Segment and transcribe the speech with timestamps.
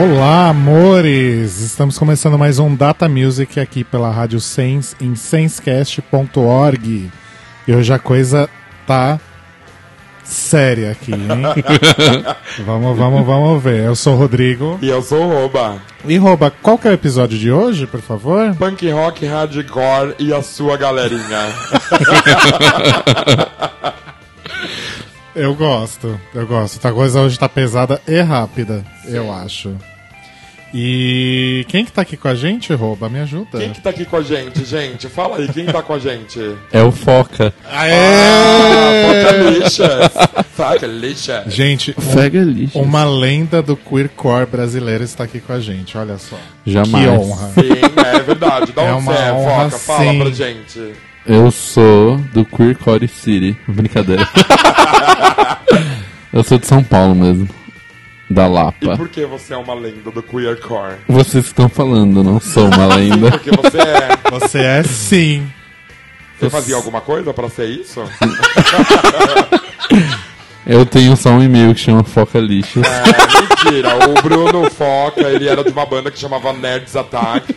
[0.00, 1.60] Olá, amores!
[1.60, 7.10] Estamos começando mais um Data Music aqui pela Rádio Sense em sensecast.org.
[7.68, 8.48] E hoje a coisa
[8.86, 9.20] tá
[10.24, 11.28] séria aqui, hein?
[12.64, 13.84] vamos, vamos, vamos ver.
[13.84, 14.78] Eu sou o Rodrigo.
[14.80, 15.76] E eu sou o Roba.
[16.06, 18.54] E Roba, qual que é o episódio de hoje, por favor?
[18.54, 21.52] Punk rock, hardcore e a sua galerinha.
[25.36, 26.88] eu gosto, eu gosto.
[26.88, 29.16] A coisa hoje tá pesada e rápida, Sim.
[29.16, 29.76] eu acho.
[30.72, 33.08] E quem que tá aqui com a gente, Rouba?
[33.08, 33.58] Me ajuda.
[33.58, 35.08] Quem que tá aqui com a gente, gente?
[35.08, 36.38] Fala aí, quem tá com a gente?
[36.72, 37.52] É o Foca.
[37.68, 37.92] Aê!
[37.92, 40.10] Ah, Foca lixa.
[40.54, 41.44] Foca lixa.
[41.48, 41.94] Gente,
[42.74, 46.38] um, uma lenda do queercore brasileiro está aqui com a gente, olha só.
[46.64, 47.04] Jamais.
[47.04, 47.48] Que honra.
[47.48, 48.72] Sim, é verdade.
[48.72, 50.18] Dá é um uma honra, Foca, fala sim.
[50.20, 50.92] pra gente.
[51.26, 53.56] Eu sou do Queercore City.
[53.68, 54.26] Brincadeira.
[56.32, 57.48] eu sou de São Paulo mesmo.
[58.30, 58.96] Da E Lapa.
[58.96, 60.98] por que você é uma lenda do queercore?
[61.08, 63.32] Vocês estão falando, não sou uma lenda.
[63.42, 64.30] Porque você é...
[64.30, 65.50] Você é sim.
[66.38, 68.02] Você fazia alguma coisa pra ser isso?
[70.66, 72.84] Eu tenho só um e-mail que chama Foca Lixos.
[72.86, 74.08] É, mentira.
[74.08, 77.54] O Bruno Foca, ele era de uma banda que chamava Nerds Attack,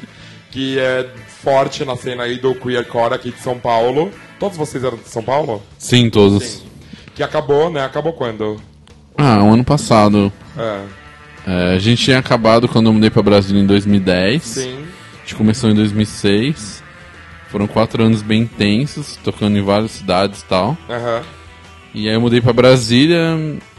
[0.50, 1.08] que é
[1.44, 4.12] forte na cena aí do queercore aqui de São Paulo.
[4.40, 5.62] Todos vocês eram de São Paulo?
[5.78, 6.44] Sim, todos.
[6.44, 6.64] Sim.
[7.14, 7.86] Que acabou, né?
[7.86, 8.60] Acabou quando?
[9.18, 10.32] Ah, o ano passado.
[10.58, 10.82] É,
[11.46, 14.42] É, a gente tinha acabado quando eu mudei pra Brasília em 2010.
[14.44, 14.78] sim.
[15.16, 16.84] A gente começou em 2006.
[17.50, 20.78] Foram quatro anos bem intensos, tocando em várias cidades e tal.
[20.90, 21.22] aham.
[21.94, 23.38] E aí eu mudei pra Brasília,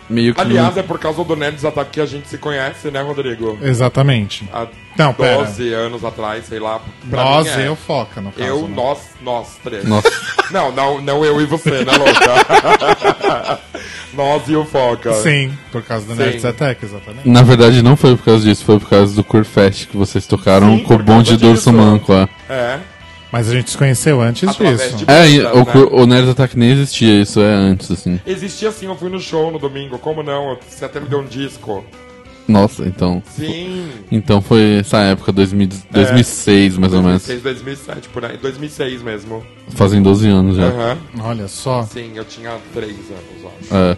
[0.09, 0.41] meio que.
[0.41, 3.59] Aliás, é por causa do Nerds Attack que a gente se conhece, né, Rodrigo?
[3.63, 4.49] Exatamente.
[4.53, 4.67] Há
[4.99, 5.45] Não, pera.
[5.45, 6.81] 12 anos atrás, sei lá.
[7.11, 7.65] Pra Nós mim é.
[7.65, 8.49] e eu foca, no caso.
[8.49, 8.75] Eu, né?
[8.75, 9.85] nós, nós três.
[9.85, 10.11] Nossa.
[10.51, 13.61] Não, não, não eu e você, né, louca?
[14.13, 15.13] nós e o Foca.
[15.15, 16.19] Sim, por causa do Sim.
[16.23, 17.29] Nerds Attack, exatamente.
[17.29, 20.77] Na verdade, não foi por causa disso, foi por causa do Curfest que vocês tocaram
[20.77, 21.73] Sim, com o bonde do Urso.
[21.73, 22.13] Manco.
[22.13, 22.79] É, É.
[23.35, 25.05] Mas a gente se conheceu antes Através disso.
[25.07, 25.51] de- é e Né?
[25.91, 28.21] o, Nerd Attack nem existia, isso é antes, assim.
[28.25, 30.57] Existia sim, eu fui no show no domingo, como não?
[30.69, 31.85] Você até me deu um disco.
[32.47, 33.21] Nossa, então.
[33.35, 33.89] Sim.
[34.13, 37.27] Então foi essa época, 2000, 2006 mais ou menos.
[37.27, 38.37] 2006, 2007, por aí.
[38.37, 39.45] 2006 mesmo.
[39.71, 40.67] Fazem 12 anos já.
[40.67, 40.99] Aham.
[41.21, 41.83] Olha só.
[41.83, 43.75] Sim, eu tinha 3 anos, acho.
[43.75, 43.97] É.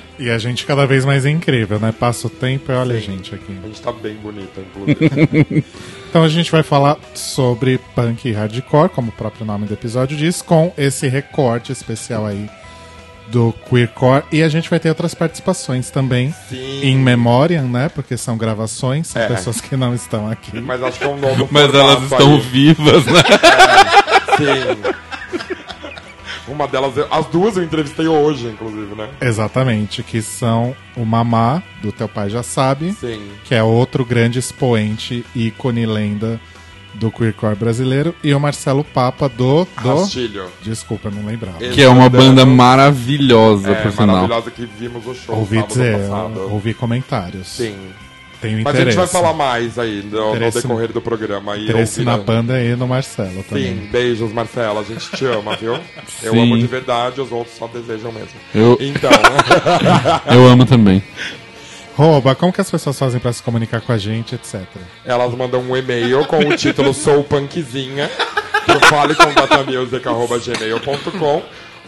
[0.20, 1.92] E a gente cada vez mais é incrível, né?
[1.96, 3.56] Passa o tempo e olha a gente aqui.
[3.62, 5.64] A gente tá bem bonita, inclusive.
[6.08, 10.16] Então a gente vai falar sobre punk e hardcore, como o próprio nome do episódio
[10.16, 12.48] diz, com esse recorte especial aí
[13.26, 14.24] do queercore.
[14.32, 16.80] E a gente vai ter outras participações também Sim.
[16.82, 17.90] em memória, né?
[17.90, 19.26] Porque são gravações, são É.
[19.28, 20.58] pessoas que não estão aqui.
[20.60, 22.40] Mas acho que é um novo Mas elas estão aí.
[22.40, 23.22] vivas, né?
[24.38, 24.94] Sim.
[26.48, 29.08] Uma delas, as duas eu entrevistei hoje, inclusive, né?
[29.20, 33.20] Exatamente, que são o Mamá, do Teu Pai Já Sabe, Sim.
[33.44, 36.40] que é outro grande expoente, ícone, lenda
[36.94, 39.66] do queercore brasileiro, e o Marcelo Papa do...
[39.82, 40.00] do...
[40.00, 40.46] Rastilho.
[40.62, 41.62] Desculpa, eu não lembrava.
[41.62, 44.06] Esse Que é uma banda maravilhosa, é, por sinal.
[44.06, 46.40] maravilhosa que vimos o show Ouvi dizer, passado.
[46.50, 47.46] ouvi comentários.
[47.48, 47.76] Sim.
[48.40, 48.82] Tenho Mas interesse.
[48.82, 51.56] a gente vai falar mais aí no, no decorrer do programa.
[51.56, 53.64] E Interesse na a- banda e no Marcelo também.
[53.64, 54.80] Sim, beijos, Marcela.
[54.80, 55.74] A gente te ama, viu?
[56.22, 56.42] Eu Sim.
[56.42, 58.28] amo de verdade, os outros só desejam mesmo.
[58.54, 59.10] Eu, Então,
[60.32, 61.02] eu amo também.
[61.96, 64.60] Rouba, como que as pessoas fazem pra se comunicar com a gente, etc.
[65.04, 68.08] elas mandam um e-mail com o título Sou Punkzinha
[68.64, 71.42] pro faleconDatamusic.gmail.com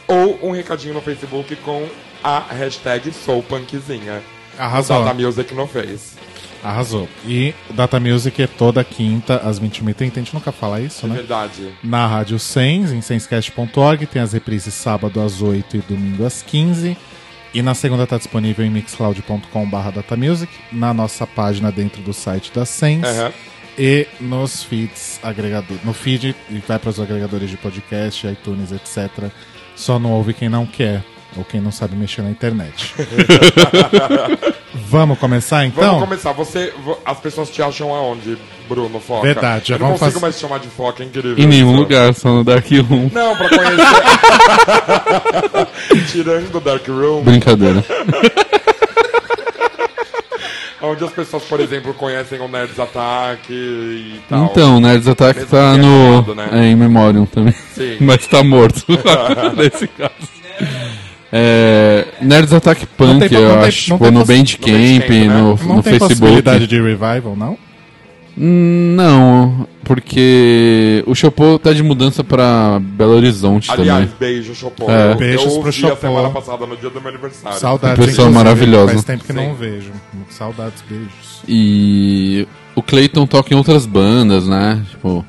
[0.09, 1.87] ou um recadinho no Facebook com
[2.25, 4.21] a hashtag Sou Punkzinha.
[4.59, 5.05] Arrasou.
[5.05, 6.19] Data Music não fez.
[6.63, 7.09] Arrasou.
[7.27, 10.13] E Data Music é toda quinta às 21h30.
[10.13, 11.15] A gente nunca fala isso, É né?
[11.17, 11.69] verdade.
[11.83, 14.07] Na Rádio Sens, em senscast.org.
[14.07, 16.97] Tem as reprises sábado às 8 e domingo às 15
[17.55, 22.65] E na segunda está disponível em mixcloud.com.br datamusic, na nossa página dentro do site da
[22.65, 23.03] Sens.
[23.05, 23.33] Aham.
[23.79, 29.31] E nos feeds agregador, no feed e vai para os agregadores de podcast, iTunes, etc.
[29.75, 31.03] Só não ouve quem não quer
[31.37, 32.95] ou quem não sabe mexer na internet.
[34.89, 35.85] Vamos começar então?
[35.85, 36.33] Vamos começar.
[36.33, 38.37] Você, vo- as pessoas te acham aonde,
[38.69, 39.23] Bruno Foca?
[39.27, 41.39] Verdade, já Eu não vamos consigo fazer- mais te chamar de Foca, é incrível.
[41.39, 41.81] Em nenhum isso.
[41.81, 43.09] lugar, só no Dark Room.
[43.13, 43.77] Não, pra conhecer.
[46.11, 47.85] Tirando o Dark Room, Brincadeira.
[50.83, 54.45] onde as pessoas, por exemplo, conhecem o Nerds Attack e tal.
[54.47, 56.07] Então, Nerds Attack Mesmo tá que é no.
[56.07, 56.49] animado, né?
[56.53, 57.55] É, em Memoriam também.
[57.75, 57.99] Sim.
[58.01, 58.83] Mas tá morto.
[59.57, 60.11] Nesse caso.
[61.33, 63.91] É, Nerds Attack Punk, Não tem- eu não acho.
[63.91, 65.27] não tipo, tem no Bandcamp, no Bandcamp, né?
[65.29, 66.09] no, Não no tem Facebook.
[66.21, 67.57] possibilidade de revival, não?
[68.39, 74.17] Hum, Não, porque o Chopô tá de mudança pra Belo Horizonte Aliás, também.
[74.35, 74.91] beijo, Chopô.
[74.91, 75.13] É.
[75.13, 75.97] Eu, Beijos eu pro vi a Chopô.
[76.01, 77.59] semana passada, no dia do meu aniversário.
[77.59, 78.93] Saudades, Pessoa maravilhosa.
[78.93, 79.39] Faz tempo que Sim.
[79.47, 79.91] não vejo.
[80.31, 81.43] Saudades, beijos.
[81.47, 84.83] E o Clayton toca em outras bandas, né?
[84.91, 85.25] Tipo,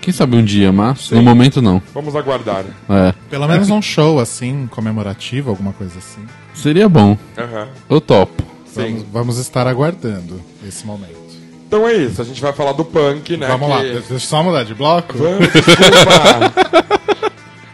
[0.00, 1.80] quem sabe um dia, mas no momento não.
[1.94, 2.64] Vamos aguardar.
[2.88, 6.24] É, Pelo menos um show assim, comemorativo, alguma coisa assim.
[6.54, 7.16] seria bom.
[7.38, 7.68] Aham.
[7.88, 8.42] Eu topo.
[8.74, 11.18] Vamos, vamos estar aguardando esse momento.
[11.66, 13.46] Então é isso, a gente vai falar do punk, né?
[13.46, 15.16] Vamos que- lá, deixa eu só mudar de bloco.
[15.16, 16.52] Vamos, desculpa.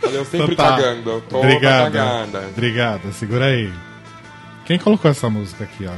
[0.03, 0.77] Eu sempre Então tá.
[0.77, 1.23] cagando.
[1.29, 1.93] Toda Obrigado.
[1.93, 2.45] cagada.
[2.57, 3.71] Obrigado, segura aí.
[4.65, 5.93] Quem colocou essa música aqui, ó?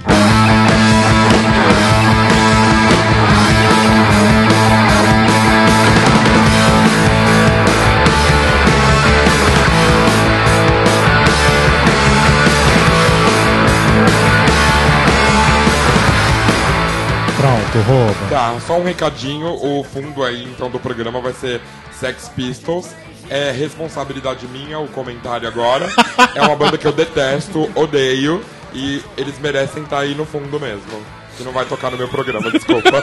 [17.79, 18.15] Rouba.
[18.31, 19.49] Tá, só um recadinho.
[19.49, 21.61] O fundo aí, então, do programa vai ser
[21.99, 22.89] Sex Pistols.
[23.31, 25.87] É responsabilidade minha o comentário agora.
[26.35, 28.43] é uma banda que eu detesto, odeio.
[28.73, 31.03] E eles merecem estar aí no fundo mesmo.
[31.37, 32.91] Que não vai tocar no meu programa, desculpa.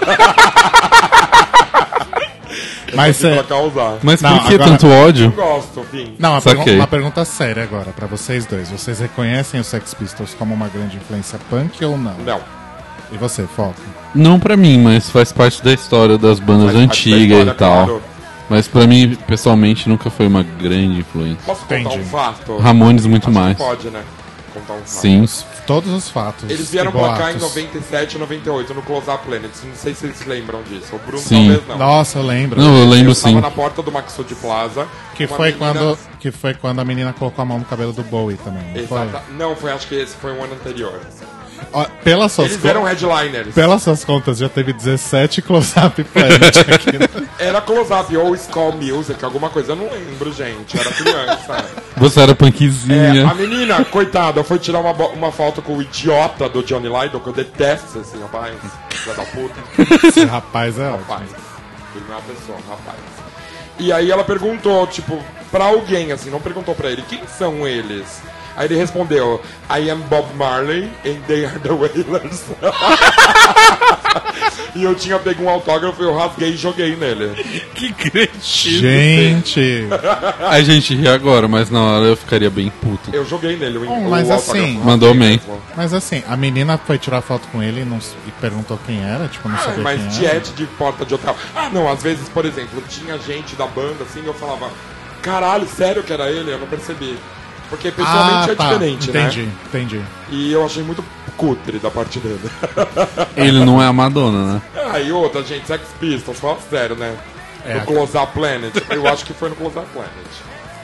[2.94, 3.98] Mas é, causar.
[4.02, 5.32] Mas Não, por que agora- tanto ódio?
[5.32, 6.16] Gosto, fim.
[6.18, 8.70] Não, uma, pergun- uma pergunta séria agora pra vocês dois.
[8.70, 12.14] Vocês reconhecem os Sex Pistols como uma grande influência punk ou não?
[12.20, 12.40] Não.
[13.16, 13.76] E você, Foco?
[14.14, 17.86] Não pra mim, mas faz parte da história das bandas da antigas história, e tal.
[17.86, 18.02] claro.
[18.50, 21.40] Mas pra mim, pessoalmente, nunca foi uma grande influência.
[21.46, 22.00] Posso contar Entendi.
[22.00, 22.58] um fato?
[22.58, 23.58] Ramones muito Acho que mais.
[23.58, 24.04] Pode, né?
[24.54, 24.88] Contar um fato.
[24.90, 25.26] Sim.
[25.66, 26.48] Todos os fatos.
[26.50, 27.42] Eles vieram e pra cá em boatos.
[27.42, 29.52] 97 e 98 no Close Up Planet.
[29.64, 30.96] Não sei se vocês lembram disso.
[30.96, 31.48] O Bruno Sim.
[31.48, 31.78] talvez não.
[31.80, 32.62] Nossa, eu lembro.
[32.62, 33.30] Não, eu lembro eu sim.
[33.30, 34.88] tava na porta do Maxud Plaza.
[35.16, 37.94] Que uma foi, menina- quando, que foi quando a menina colocou a mão no cabelo
[37.94, 38.64] do Bowie também.
[38.76, 39.02] Não, foi?
[39.02, 39.24] Exata...
[39.36, 41.00] Não, foi acho que esse foi um ano anterior.
[41.74, 43.54] Ó, pelas, suas Eles eram headliners.
[43.54, 46.98] pelas suas contas, já teve 17 close-up planet aqui.
[46.98, 47.28] né?
[47.38, 49.74] Era Close Up ou Skull Music, alguma coisa.
[49.74, 50.78] Eu não lembro, gente.
[50.80, 51.66] Era criança.
[51.98, 53.30] Você era É, punkzinha.
[53.30, 57.28] a menina, coitada, foi tirar uma, uma foto com o idiota do Johnny Lydon, que
[57.28, 58.56] eu detesto esse rapaz.
[58.92, 60.08] Filha da puta.
[60.08, 61.06] Esse rapaz é ótimo.
[61.10, 61.30] Rapaz.
[61.96, 62.98] Ele não é uma pessoa, rapaz.
[63.78, 65.22] E aí ela perguntou, tipo,
[65.52, 68.22] pra alguém, assim, não perguntou pra ele, quem são eles?
[68.56, 72.44] Aí ele respondeu, I am Bob Marley and they are the Wailers.
[74.76, 77.36] e eu tinha pego um autógrafo, eu rasguei e joguei nele.
[77.76, 78.80] Que cretino.
[78.80, 79.88] Gente,
[80.48, 83.10] A gente ri agora, mas na hora eu ficaria bem puto.
[83.14, 85.20] Eu joguei nele, o, Bom, o mas autógrafo, assim- Mandou bem.
[85.32, 85.62] mesmo.
[85.76, 87.98] mas assim, a menina foi tirar foto com ele e, não,
[88.28, 90.36] e perguntou quem era, tipo, não Ah, sabia mas quem era.
[90.36, 91.36] jet de porta de hotel.
[91.56, 94.70] Ah, não, às vezes, por exemplo, tinha gente da banda assim, eu falava,
[95.22, 96.52] caralho, sério que era ele?
[96.52, 97.18] Eu não percebi.
[97.70, 99.52] Porque pessoalmente ah, é tá, diferente, entendi, né?
[99.68, 100.02] entendi.
[100.30, 101.04] E eu achei muito
[101.36, 102.40] cutre da parte dele.
[103.36, 104.62] Ele não é a Madonna, né?
[104.92, 107.16] ah, e outra, gente, Sex Pistols, fala sério, né?
[107.66, 108.74] É, no Close Up Planet.
[108.90, 110.12] Eu acho que foi no Close Up Planet.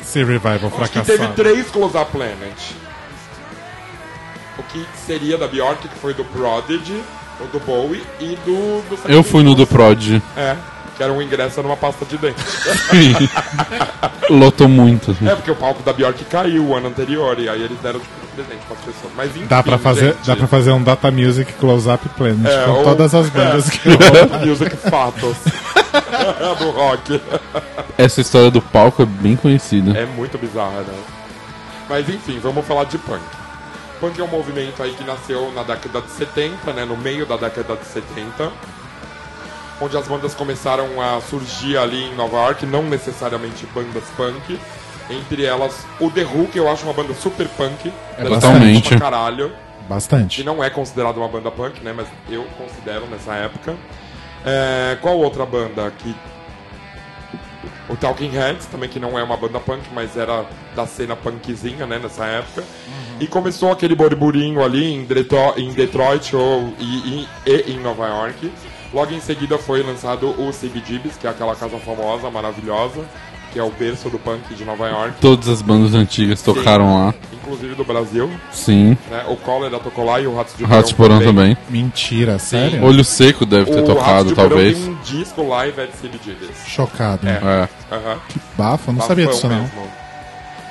[0.01, 1.05] Se revival Acho que fracassado.
[1.05, 2.71] teve três Close Up Planet.
[4.57, 7.01] O que seria da Bjork, que foi do Prodigy,
[7.39, 9.95] o do Bowie e do, do Sex Eu fui no do Pistols.
[9.95, 10.21] Prod.
[10.35, 10.57] É,
[11.01, 12.39] que era um ingresso numa pasta de dente.
[14.29, 15.17] Lotou muito.
[15.25, 18.13] É, porque o palco da Bjork caiu o ano anterior, e aí eles deram tipo
[18.23, 19.13] um presente para as pessoas.
[19.17, 22.65] Mas enfim, Dá pra, fazer, gente, dá pra fazer um Data Music Close-Up Planet É,
[22.65, 25.37] com ou- todas as bandas é, que ou Music Fatos
[26.59, 27.19] do rock.
[27.97, 29.97] Essa história do palco é bem conhecida.
[29.97, 30.93] É muito bizarra, né?
[31.89, 33.21] Mas enfim, vamos falar de punk.
[33.99, 36.85] Punk é um movimento aí que nasceu na década de 70, né?
[36.85, 38.51] No meio da década de 70.
[39.81, 44.59] Onde as bandas começaram a surgir ali em Nova York, não necessariamente bandas punk.
[45.09, 47.91] Entre elas, o The Who, que eu acho uma banda super punk.
[48.17, 48.89] É Totalmente.
[48.89, 49.49] pra caralho.
[49.49, 50.43] Que Bastante.
[50.43, 51.91] não é considerada uma banda punk, né?
[51.95, 53.75] Mas eu considero nessa época.
[54.45, 56.15] É, qual outra banda que.
[57.89, 60.45] O Talking Heads, também que não é uma banda punk, mas era
[60.75, 62.63] da cena punkzinha, né, nessa época.
[63.19, 65.03] E começou aquele burburinho ali em
[65.73, 68.49] Detroit ou, e, e- e em Nova York.
[68.93, 73.05] Logo em seguida foi lançado o CBGBs, que é aquela casa famosa, maravilhosa,
[73.53, 77.13] que é o berço do punk de Nova York, Todas as bandas antigas tocaram lá.
[77.33, 78.29] inclusive do Brasil.
[78.51, 78.97] Sim.
[79.09, 79.25] Né?
[79.27, 81.57] O Cólera tocou lá e o Ratos de Ratos de Porão também.
[81.69, 82.83] Mentira, sério?
[82.83, 84.77] Olho Seco deve ter O Ratos tocado, de Porão talvez.
[84.77, 86.67] tem um disco live at CBGBs.
[86.67, 87.27] Chocado.
[87.27, 87.31] É.
[87.31, 87.69] É.
[87.95, 88.19] Aham.
[88.57, 89.55] Bafo, não Bafão sabia disso não.
[89.61, 90.01] mesmo.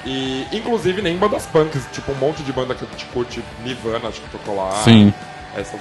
[0.06, 4.20] E, inclusive, nem bandas punks, tipo, um monte de banda que te curte, Nirvana, acho
[4.20, 4.72] que tocou lá.
[4.84, 5.12] Sim.
[5.54, 5.78] Essas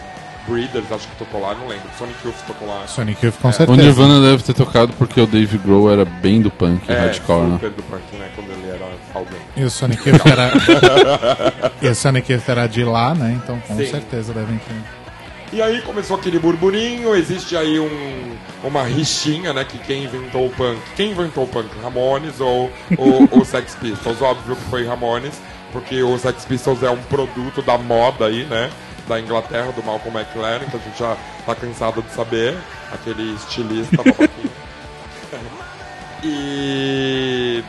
[0.48, 1.88] Breeders, acho que tocou lá, não lembro.
[1.98, 2.88] Sonic Youth tocou lá.
[2.88, 3.82] Sonic Youth com O certeza.
[3.82, 7.54] Nirvana deve ter tocado porque o Dave Grohl era bem do punk É, hardcore, né?
[7.56, 8.30] super do punk, né?
[8.36, 9.40] Quando ele era alguém.
[9.56, 10.52] E o Sonic Youth era.
[11.82, 13.40] e o Sonic Youth era de lá, né?
[13.44, 13.86] Então com Sim.
[13.90, 14.76] certeza devem ter.
[15.52, 19.64] E aí começou aquele burburinho, existe aí um, uma rixinha, né?
[19.66, 20.80] Que quem inventou o punk?
[20.96, 21.68] Quem inventou o punk?
[21.82, 24.22] Ramones ou o, o Sex Pistols?
[24.22, 25.34] Óbvio que foi Ramones,
[25.72, 28.70] porque o Sex Pistols é um produto da moda aí, né?
[29.10, 32.58] Da Inglaterra, do Malcolm McLaren, que a gente já tá cansado de saber.
[32.94, 34.30] Aquele estilista babaquinho.
[36.22, 37.64] E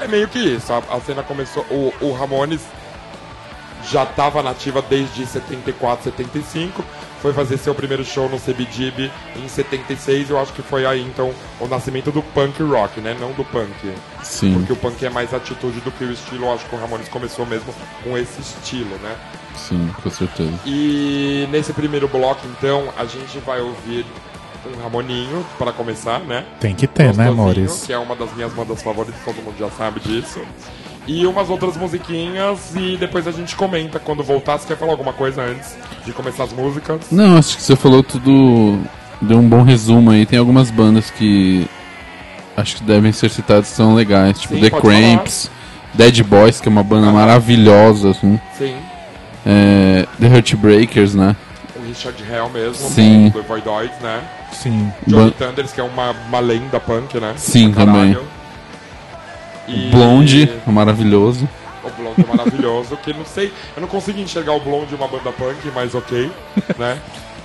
[0.00, 0.72] é meio que isso.
[0.72, 1.62] A, a cena começou.
[1.70, 2.62] O, o Ramones
[3.90, 6.84] já estava nativa desde 74, 75.
[7.20, 10.30] Foi fazer seu primeiro show no CBGB em 76.
[10.30, 13.16] Eu acho que foi aí então o nascimento do punk rock, né?
[13.20, 13.94] Não do punk.
[14.22, 16.46] Sim, Porque o punk é mais atitude do que o estilo.
[16.46, 17.72] Eu acho que o Ramones começou mesmo
[18.02, 19.16] com esse estilo, né?
[19.56, 20.52] Sim, com certeza.
[20.66, 24.04] E nesse primeiro bloco, então, a gente vai ouvir
[24.66, 26.44] um Ramoninho para começar, né?
[26.60, 27.84] Tem que ter, né, amores?
[27.86, 30.40] Que é uma das minhas bandas favoritas, todo mundo já sabe disso.
[31.06, 34.58] E umas outras musiquinhas e depois a gente comenta quando voltar.
[34.58, 37.00] Você quer falar alguma coisa antes de começar as músicas?
[37.10, 38.78] Não, acho que você falou tudo.
[39.20, 40.24] Deu um bom resumo aí.
[40.24, 41.68] Tem algumas bandas que
[42.56, 45.50] acho que devem ser citadas que são legais, tipo Sim, The Cramps,
[45.94, 47.14] Dead Boys, que é uma banda Aham.
[47.14, 48.40] maravilhosa, assim.
[48.56, 48.76] Sim.
[49.44, 51.34] É, The Heartbreakers, né?
[51.74, 53.28] O Richard Hell mesmo, Sim.
[53.30, 54.22] do Voidoids, né?
[54.52, 54.92] Sim.
[55.06, 57.34] Johnny Thunders, que é uma, uma lenda punk, né?
[57.36, 58.16] Sim, também.
[59.68, 61.48] E- Blonde, maravilhoso.
[61.82, 65.32] O Blonde é maravilhoso, que não sei, eu não consigo enxergar o Blonde uma banda
[65.32, 66.30] punk, mas ok,
[66.78, 66.98] né?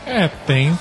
[0.05, 0.77] É, tem.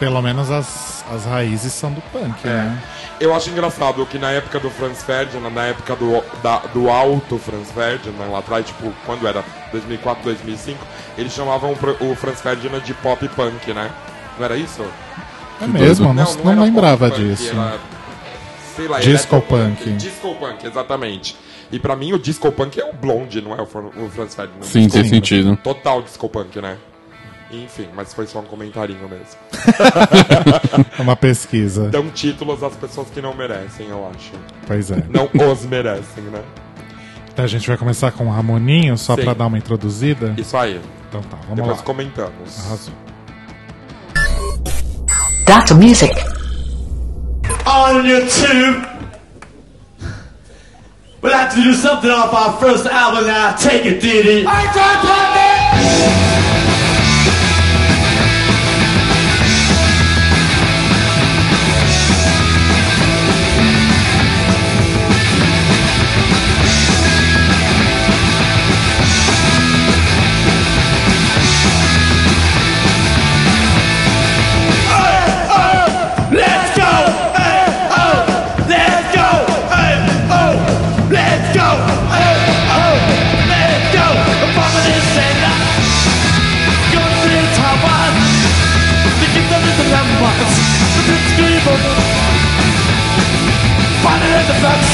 [0.00, 2.48] pelo menos as, as raízes são do punk, É.
[2.48, 2.82] né?
[3.20, 7.38] Eu acho engraçado que na época do Franz Ferdinand, na época do, da- do alto
[7.38, 10.78] Franz Ferdinand, lá atrás, tipo, quando era 2004, 2005,
[11.16, 13.90] eles chamavam o, Fr- o Franz Ferdinand de pop punk, né?
[14.38, 14.84] Não era isso?
[15.62, 17.50] É mesmo, não, não, era lembrava punk, disso.
[17.54, 17.78] Era,
[18.74, 19.84] sei lá, Disco electropunk.
[19.84, 19.92] punk.
[19.96, 21.36] Disco punk, exatamente.
[21.72, 23.62] E pra mim o disco punk é o Blonde, não é o,
[24.04, 24.62] o Franz Ferdinand.
[24.62, 25.08] Sim, tem Sim.
[25.08, 25.56] sentido.
[25.56, 26.76] Total disco punk, né?
[27.50, 29.36] Enfim, mas foi só um comentarinho mesmo.
[30.98, 31.88] É uma pesquisa.
[31.88, 34.32] Dão títulos às pessoas que não merecem, eu acho.
[34.66, 35.02] Pois é.
[35.08, 36.42] Não os merecem, né?
[37.32, 39.22] Então a gente vai começar com o Ramoninho, só Sim.
[39.24, 40.34] pra dar uma introduzida.
[40.38, 40.80] Isso aí.
[41.08, 41.82] Então tá, vamos Depois lá.
[41.82, 42.66] comentamos.
[42.66, 42.94] Arrasou.
[45.46, 46.14] Data Music.
[47.66, 48.86] on YouTube.
[51.20, 53.54] We'd like to do something off our first album now.
[53.56, 54.44] Take it, Diddy.
[54.44, 56.25] Let's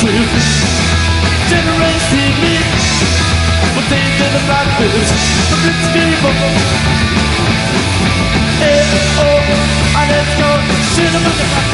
[0.02, 0.82] at the battlefield.
[1.46, 2.58] Generation TV.
[3.74, 5.06] But they did the battlefield.
[5.50, 6.34] The blitzkrieg of
[8.58, 8.82] Hey,
[9.22, 9.38] oh!
[9.98, 10.50] And let's go!
[10.94, 11.70] Shoot 'em in the back.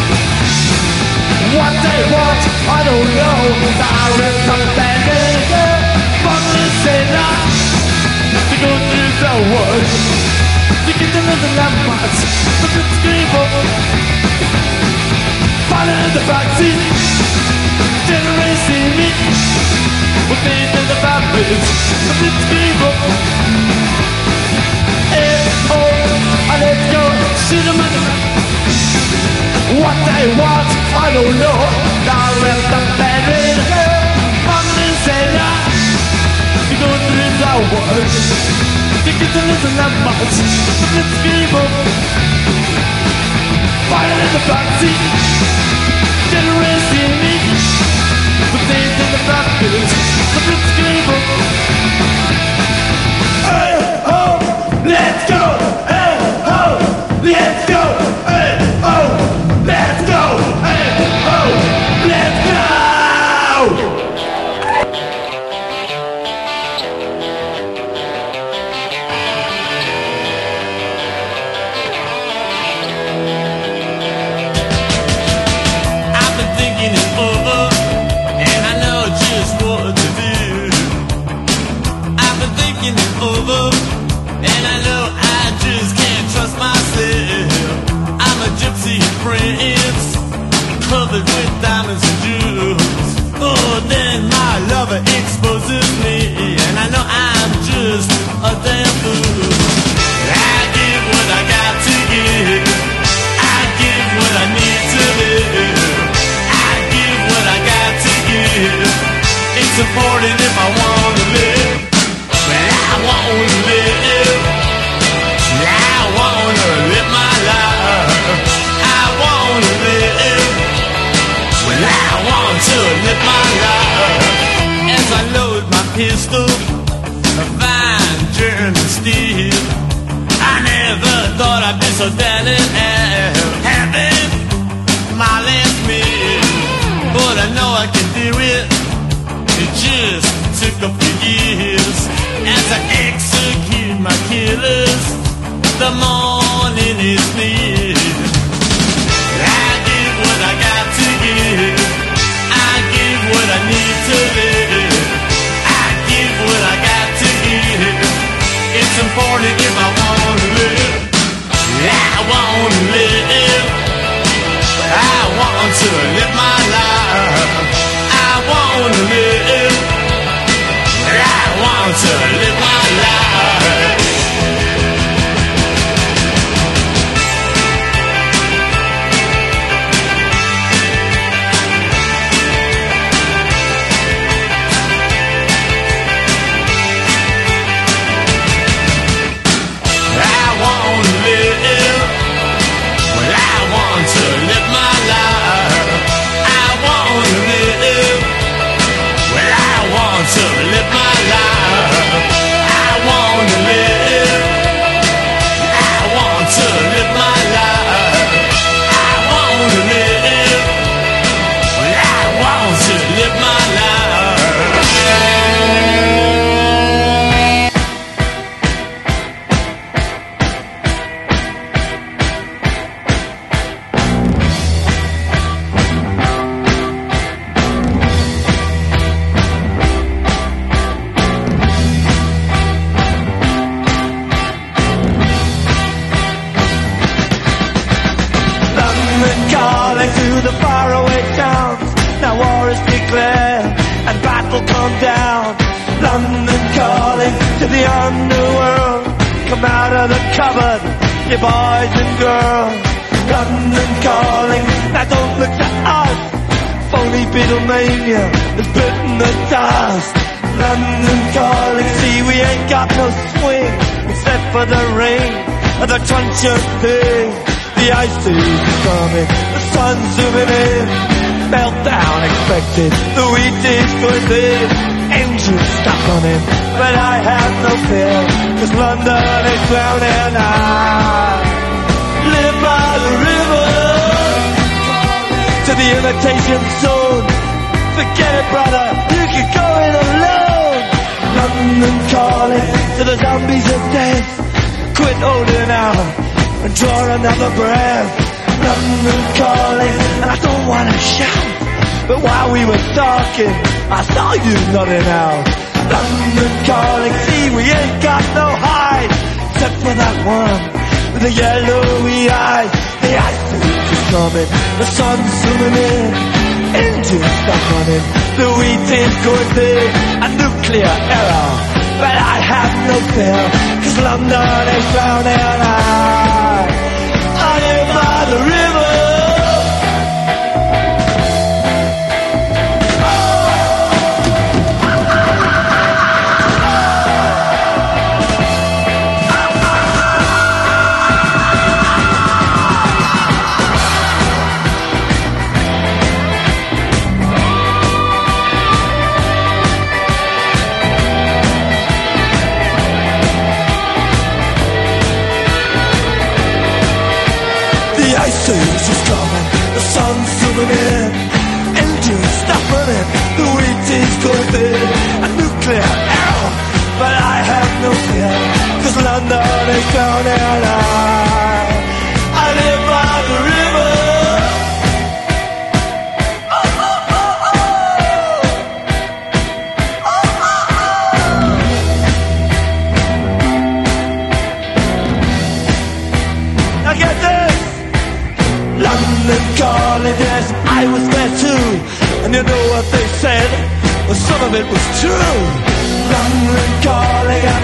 [1.56, 3.40] What they want, I don't know.
[3.80, 5.04] Direct from the band,
[6.20, 7.40] from this and that.
[8.50, 9.84] To go through the world,
[10.84, 12.20] to get them in the landmarks,
[12.60, 12.68] the
[15.78, 16.80] blitzkrieg Falling in the backseat,
[18.06, 19.08] generation me.
[20.28, 21.68] What they did the bad bitch,
[22.06, 22.78] the blitzkrieg
[25.14, 25.38] Hey,
[25.70, 25.92] oh,
[26.50, 27.02] and let's go,
[27.46, 28.22] shoot 'em in the back.
[29.78, 31.58] What they want, I don't know.
[32.06, 33.46] Now let them bury
[34.54, 35.62] on this and that.
[36.70, 38.10] You go through the world.
[39.06, 40.34] You get to listen that much.
[40.80, 42.57] The blitzkrieg
[43.90, 45.00] Fire in the backseat.
[46.30, 47.34] Generation me.
[48.52, 49.88] The things in the back backfield.
[50.34, 51.06] The blitzkrieg
[53.48, 53.74] Hey,
[54.08, 54.22] ho,
[54.84, 55.42] let's go.
[55.88, 56.14] Hey,
[56.44, 56.62] ho,
[57.22, 57.67] let's go.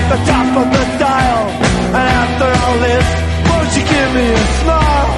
[0.08, 1.44] The top of the dial.
[1.96, 3.06] And after all this,
[3.48, 5.10] won't you give me a smile?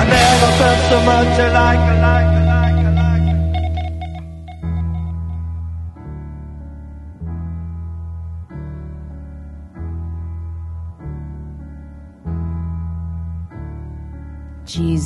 [0.00, 1.95] I never felt so much alike,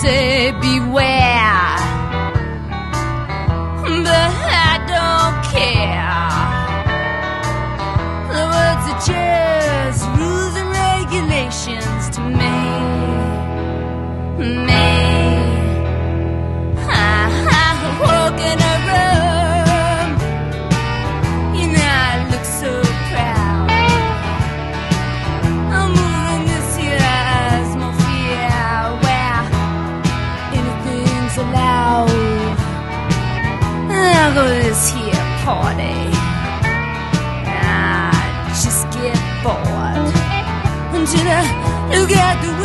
[0.00, 1.76] Say beware,
[4.06, 4.32] but
[4.66, 6.22] I don't care.
[8.32, 12.58] The words are just rules and regulations to me,
[14.68, 14.88] me.
[16.86, 17.68] I, I
[18.02, 19.27] walk in a room,
[41.90, 42.57] I look out the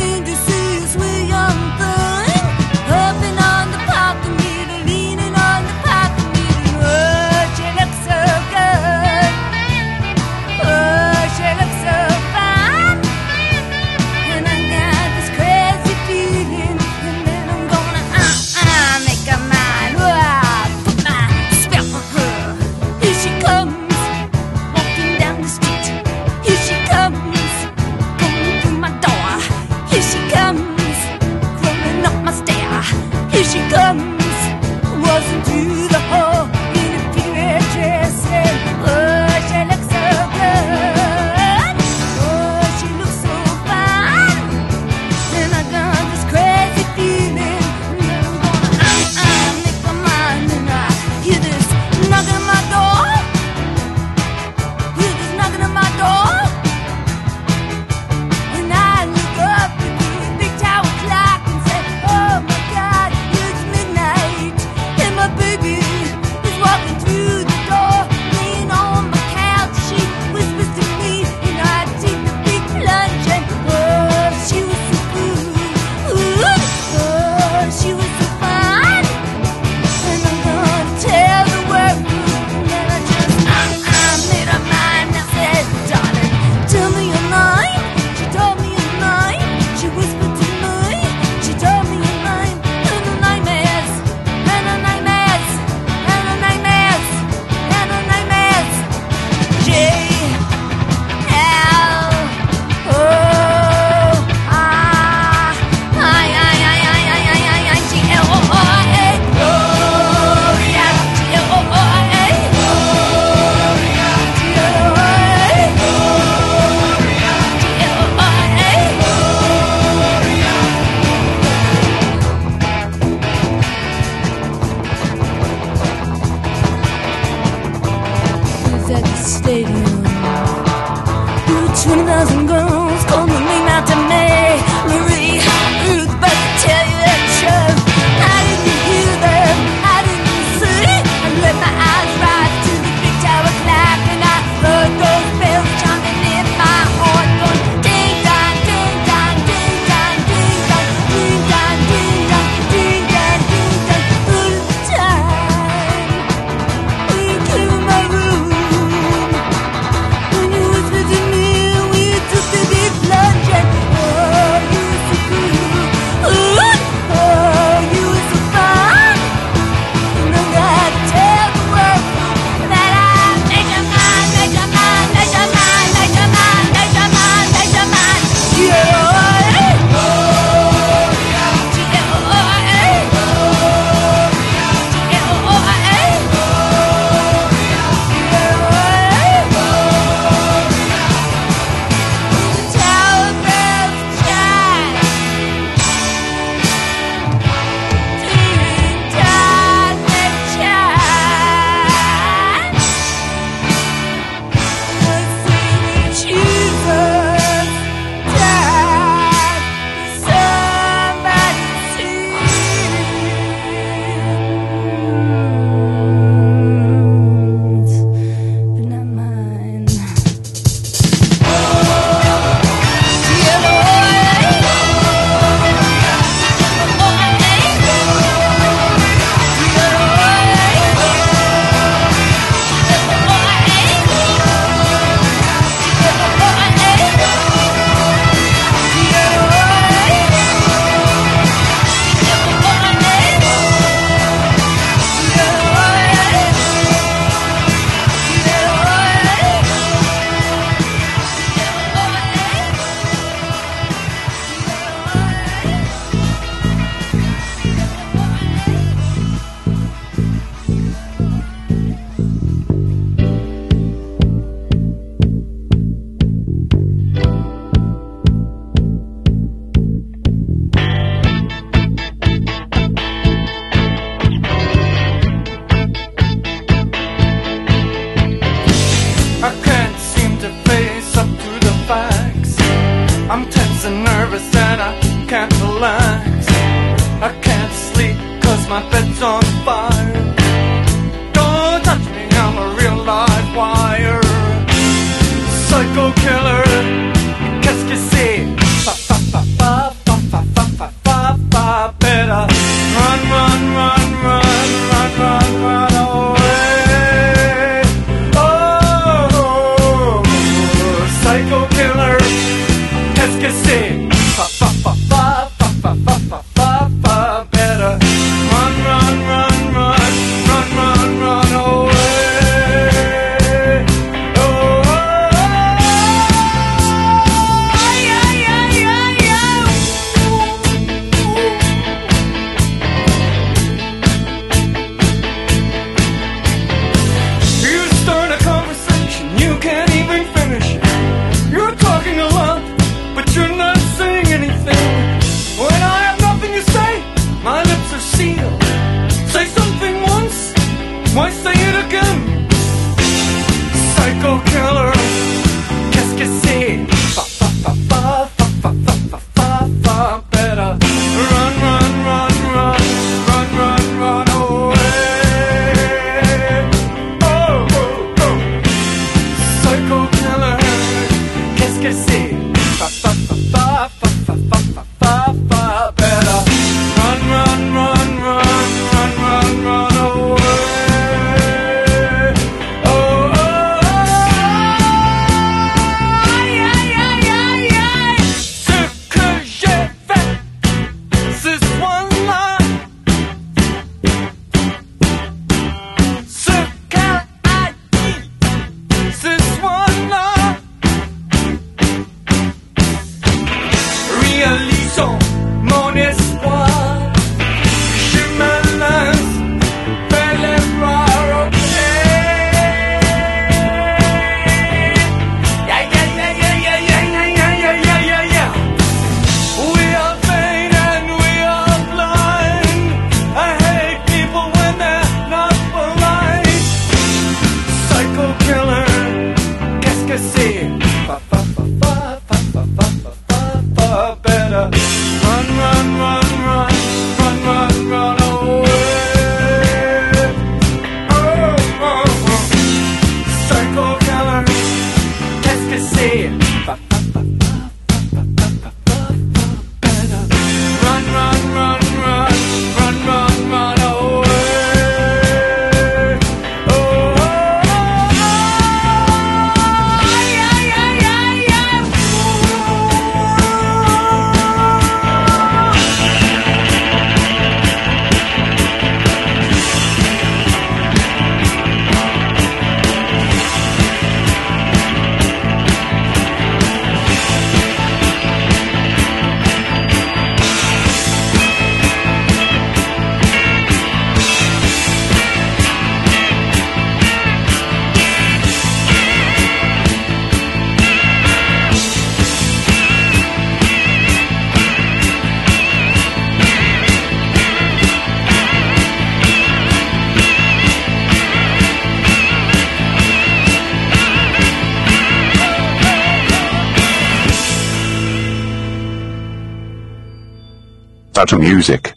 [511.23, 511.93] Data Music.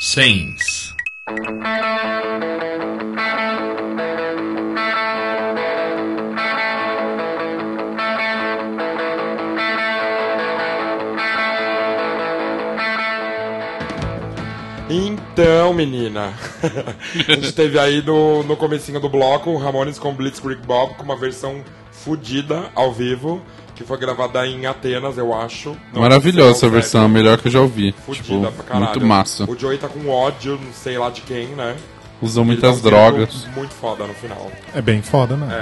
[0.00, 0.92] Saints.
[14.90, 16.32] Então, menina,
[17.28, 21.04] a gente teve aí no, no comecinho do bloco o Ramones com Blitzkrieg Bob com
[21.04, 23.40] uma versão fodida ao vivo,
[23.74, 25.76] que foi gravada em Atenas, eu acho.
[25.92, 27.92] Não Maravilhosa essa sei ao versão, a melhor que eu já ouvi.
[28.06, 28.84] Fudida Tipo, pra caralho.
[28.86, 29.50] muito massa.
[29.50, 31.76] O Joey tá com ódio, não sei lá de quem, né?
[32.22, 33.46] Usou Ele muitas grito drogas.
[33.54, 34.50] Muito foda no final.
[34.74, 35.52] É bem foda, né?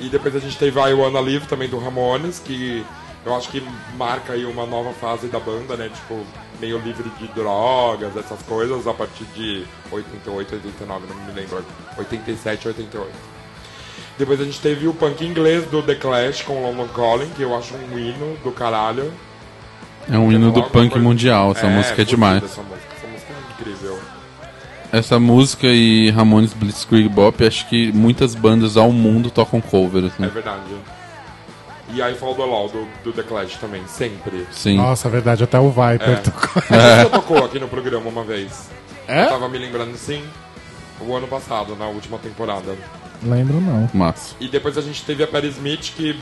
[0.00, 0.04] É.
[0.04, 2.84] E depois a gente teve a I Wanna Live também do Ramones, que
[3.24, 3.62] eu acho que
[3.96, 5.88] marca aí uma nova fase da banda, né?
[5.94, 6.20] Tipo,
[6.60, 11.64] meio livre de drogas, essas coisas, a partir de 88, 89, não me lembro.
[11.98, 13.10] 87, 88.
[14.18, 17.56] Depois a gente teve o punk inglês do The Clash com London Calling, que eu
[17.56, 19.12] acho um hino do caralho.
[20.10, 21.52] É um hino do punk coisa- mundial.
[21.52, 22.42] Essa música é demais.
[22.44, 22.88] Essa música.
[22.96, 23.98] essa música é incrível.
[24.92, 30.04] Essa música e Ramones Blitzkrieg Bop, acho que muitas bandas ao mundo tocam cover.
[30.04, 30.24] assim.
[30.24, 30.60] É verdade.
[31.94, 34.46] E I Follow the Law do, do The Clash também, sempre.
[34.50, 34.76] Sim.
[34.76, 36.16] Nossa, é verdade, até o Viper É.
[36.16, 36.62] tocou.
[36.70, 38.68] Essa tocou aqui no programa uma vez.
[39.08, 39.24] É?
[39.24, 40.22] Eu tava me lembrando, sim,
[41.00, 42.76] o ano passado, na última temporada.
[43.22, 43.88] Lembro não.
[43.94, 44.34] Massa.
[44.40, 46.18] E depois a gente teve a Perry Smith, que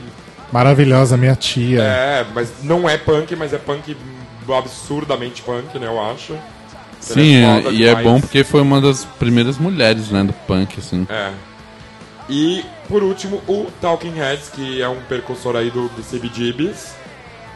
[0.51, 1.81] Maravilhosa, minha tia.
[1.81, 3.95] é, mas não é punk, mas é punk
[4.49, 6.35] absurdamente punk, né, eu acho.
[6.99, 8.05] Sim, é e é demais.
[8.05, 11.07] bom porque foi uma das primeiras mulheres, né, do punk, assim.
[11.09, 11.31] É.
[12.29, 16.95] E, por último, o Talking Heads, que é um percussor aí do, do CBGBs,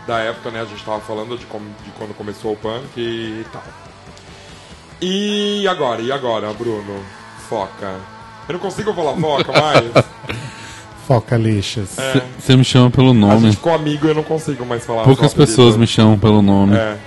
[0.08, 0.62] da época, né?
[0.62, 3.64] A gente tava falando de, como- de quando começou o punk e tal.
[5.02, 6.02] E agora?
[6.02, 7.04] E agora, Bruno?
[7.50, 7.96] Foca.
[8.48, 9.92] Eu não consigo falar foca mais.
[11.08, 12.00] Foca lixas.
[12.00, 12.20] É.
[12.40, 13.42] Você me chama pelo A nome.
[13.42, 15.04] gente ficou amigo e eu não consigo mais falar.
[15.04, 15.52] Poucas apelido.
[15.52, 16.76] pessoas me chamam pelo nome.
[16.76, 16.98] É,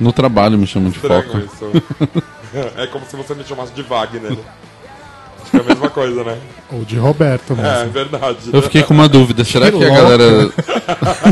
[0.00, 1.36] No trabalho me chamam de foca.
[1.38, 1.70] isso.
[2.74, 4.32] é como se você me chamasse de Wagner.
[4.32, 6.38] Acho que é a mesma coisa, né?
[6.72, 7.68] Ou de Roberto mesmo.
[7.70, 8.38] É, verdade.
[8.50, 10.50] Eu fiquei com uma dúvida, será Que que a galera.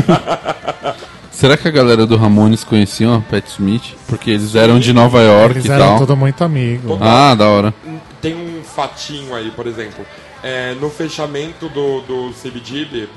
[1.31, 3.95] será que a galera do Ramones conheciam a Pat Smith?
[4.07, 5.99] Porque eles eram de Nova York Eles e eram tal.
[5.99, 6.97] todo muito amigo.
[7.01, 7.73] Ah, da hora.
[8.75, 10.05] Fatinho aí, por exemplo.
[10.43, 13.07] É, no fechamento do, do CBGB,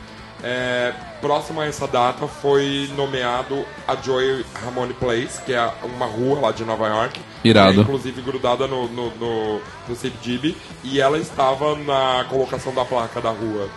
[0.43, 6.41] é, próximo a essa data foi nomeado a Joy Ramone Place, que é uma rua
[6.41, 7.21] lá de Nova York.
[7.45, 7.81] Irado.
[7.81, 10.55] é, inclusive grudada no, no, no, no CBGB.
[10.85, 13.69] E ela estava na colocação da placa da rua.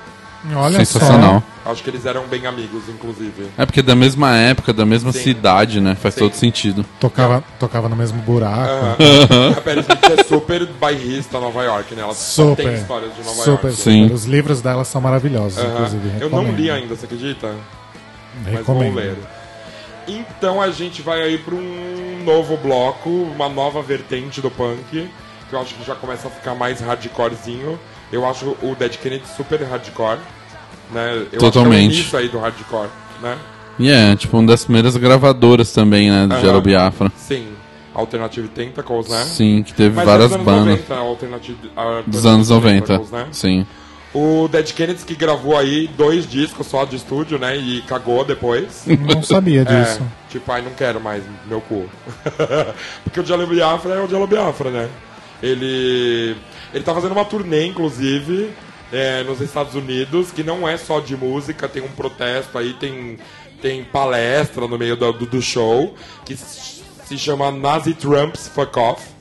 [0.56, 1.44] Olha Sensacional.
[1.64, 3.46] Acho que eles eram bem amigos, inclusive.
[3.58, 5.20] É porque é da mesma época, da mesma Sim.
[5.20, 5.94] cidade, né?
[5.96, 6.22] Faz Sim.
[6.22, 6.82] todo sentido.
[6.82, 6.90] só.
[7.00, 8.98] Tocava, tocava no mesmo buraco.
[8.98, 12.02] A Smith é super bairrista Nova York, né?
[12.02, 12.66] Ela só Super.
[12.66, 13.82] tem histórias de Nova super, York.
[13.82, 14.04] Sim.
[14.04, 14.16] super.
[14.16, 16.12] Os livros dela são maravilhosos, inclusive.
[16.20, 17.54] Eu não li ainda, você acredita?
[18.44, 18.94] mas Recomendo.
[18.94, 19.18] vou ler.
[20.08, 25.10] Então a gente vai aí para um novo bloco, uma nova vertente do punk,
[25.50, 27.80] que eu acho que já começa a ficar mais hardcorezinho.
[28.12, 30.20] Eu acho o Dead Kennedy super hardcore,
[30.92, 31.26] né?
[31.32, 31.50] Eu Totalmente.
[32.00, 32.90] acho que é o início aí do hardcore,
[33.22, 33.38] né?
[33.80, 36.28] E é, tipo, uma das primeiras gravadoras também, né?
[36.28, 36.40] Do.
[36.40, 37.12] Gelo Biafra.
[37.16, 37.48] Sim.
[37.94, 39.24] Alternative Tentacles, né?
[39.24, 40.66] Sim, que teve Mas várias é dos bandas.
[40.90, 42.86] 90, Alternative, Alternative Dos anos 90.
[42.86, 43.28] Tentacles, né?
[43.32, 43.66] Sim.
[44.14, 47.56] O Dead Kennedys que gravou aí dois discos só de estúdio, né?
[47.58, 48.84] E cagou depois.
[48.86, 50.02] Não sabia É, disso.
[50.30, 51.86] tipo, ai, não quero mais meu cu.
[53.06, 54.90] Porque o Jello Biafra é o Jello Biafra, né?
[55.42, 56.36] Ele.
[56.74, 58.52] Ele tá fazendo uma turnê, inclusive,
[58.92, 63.18] é, nos Estados Unidos, que não é só de música, tem um protesto aí, tem,
[63.62, 65.94] tem palestra no meio do, do, do show,
[66.26, 69.12] que se chama Nazi Trumps Fuck Off.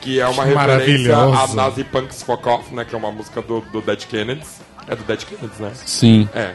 [0.00, 1.46] Que é uma referência a.
[1.48, 2.84] Nazi Punks Fuck Off, né?
[2.84, 4.60] Que é uma música do, do Dead Kennedys.
[4.86, 5.72] É do Dead Kennedys, né?
[5.74, 6.28] Sim.
[6.32, 6.54] É.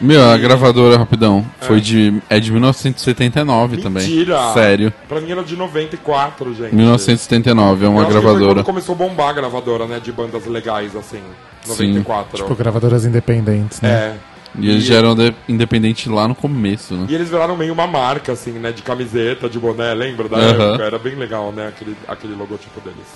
[0.00, 2.20] Meu, a gravadora, rapidão, foi de.
[2.28, 3.82] É de 1979 Mentira!
[3.82, 4.52] também.
[4.54, 4.92] Sério.
[5.08, 6.74] Pra mim era de 94, gente.
[6.74, 8.54] 1979, é uma Eu acho que foi gravadora.
[8.56, 9.98] quando começou a bombar a gravadora, né?
[9.98, 11.22] De bandas legais, assim.
[11.64, 11.94] Sim.
[11.94, 12.36] 94.
[12.36, 13.90] Tipo, gravadoras independentes, né?
[13.90, 14.16] é.
[14.58, 17.06] E eles já eram de- independentes lá no começo, né?
[17.10, 18.72] E eles viraram meio uma marca, assim, né?
[18.72, 20.68] De camiseta, de boné, lembra da Aham.
[20.70, 20.84] época?
[20.84, 21.68] Era bem legal, né?
[21.68, 23.06] Aquele, aquele logotipo deles.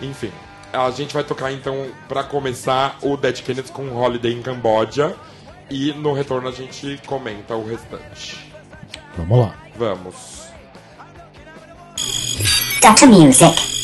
[0.00, 0.30] Enfim.
[0.72, 5.14] A gente vai tocar, então, pra começar, o Dead Kennedys com Holiday em Camboja.
[5.72, 8.52] E no retorno a gente comenta o restante.
[9.16, 9.54] Vamos lá.
[9.74, 10.42] Vamos.
[12.82, 13.06] Dr.
[13.06, 13.81] Music.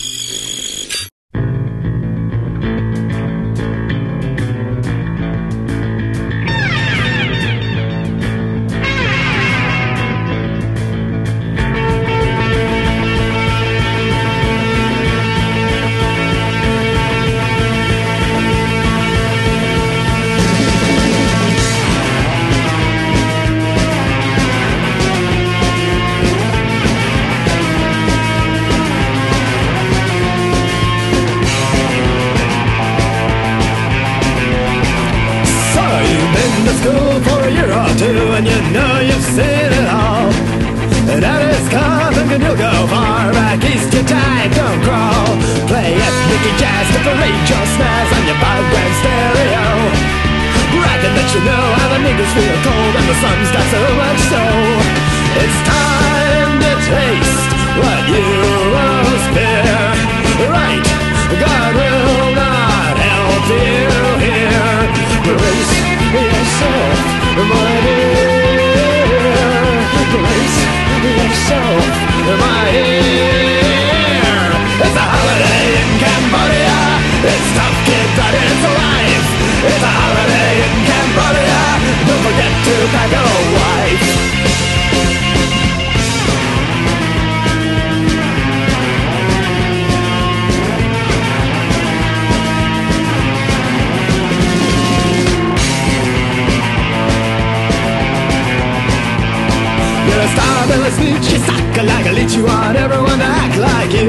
[100.89, 104.09] a smooch, you suck like a leech You want everyone to act like you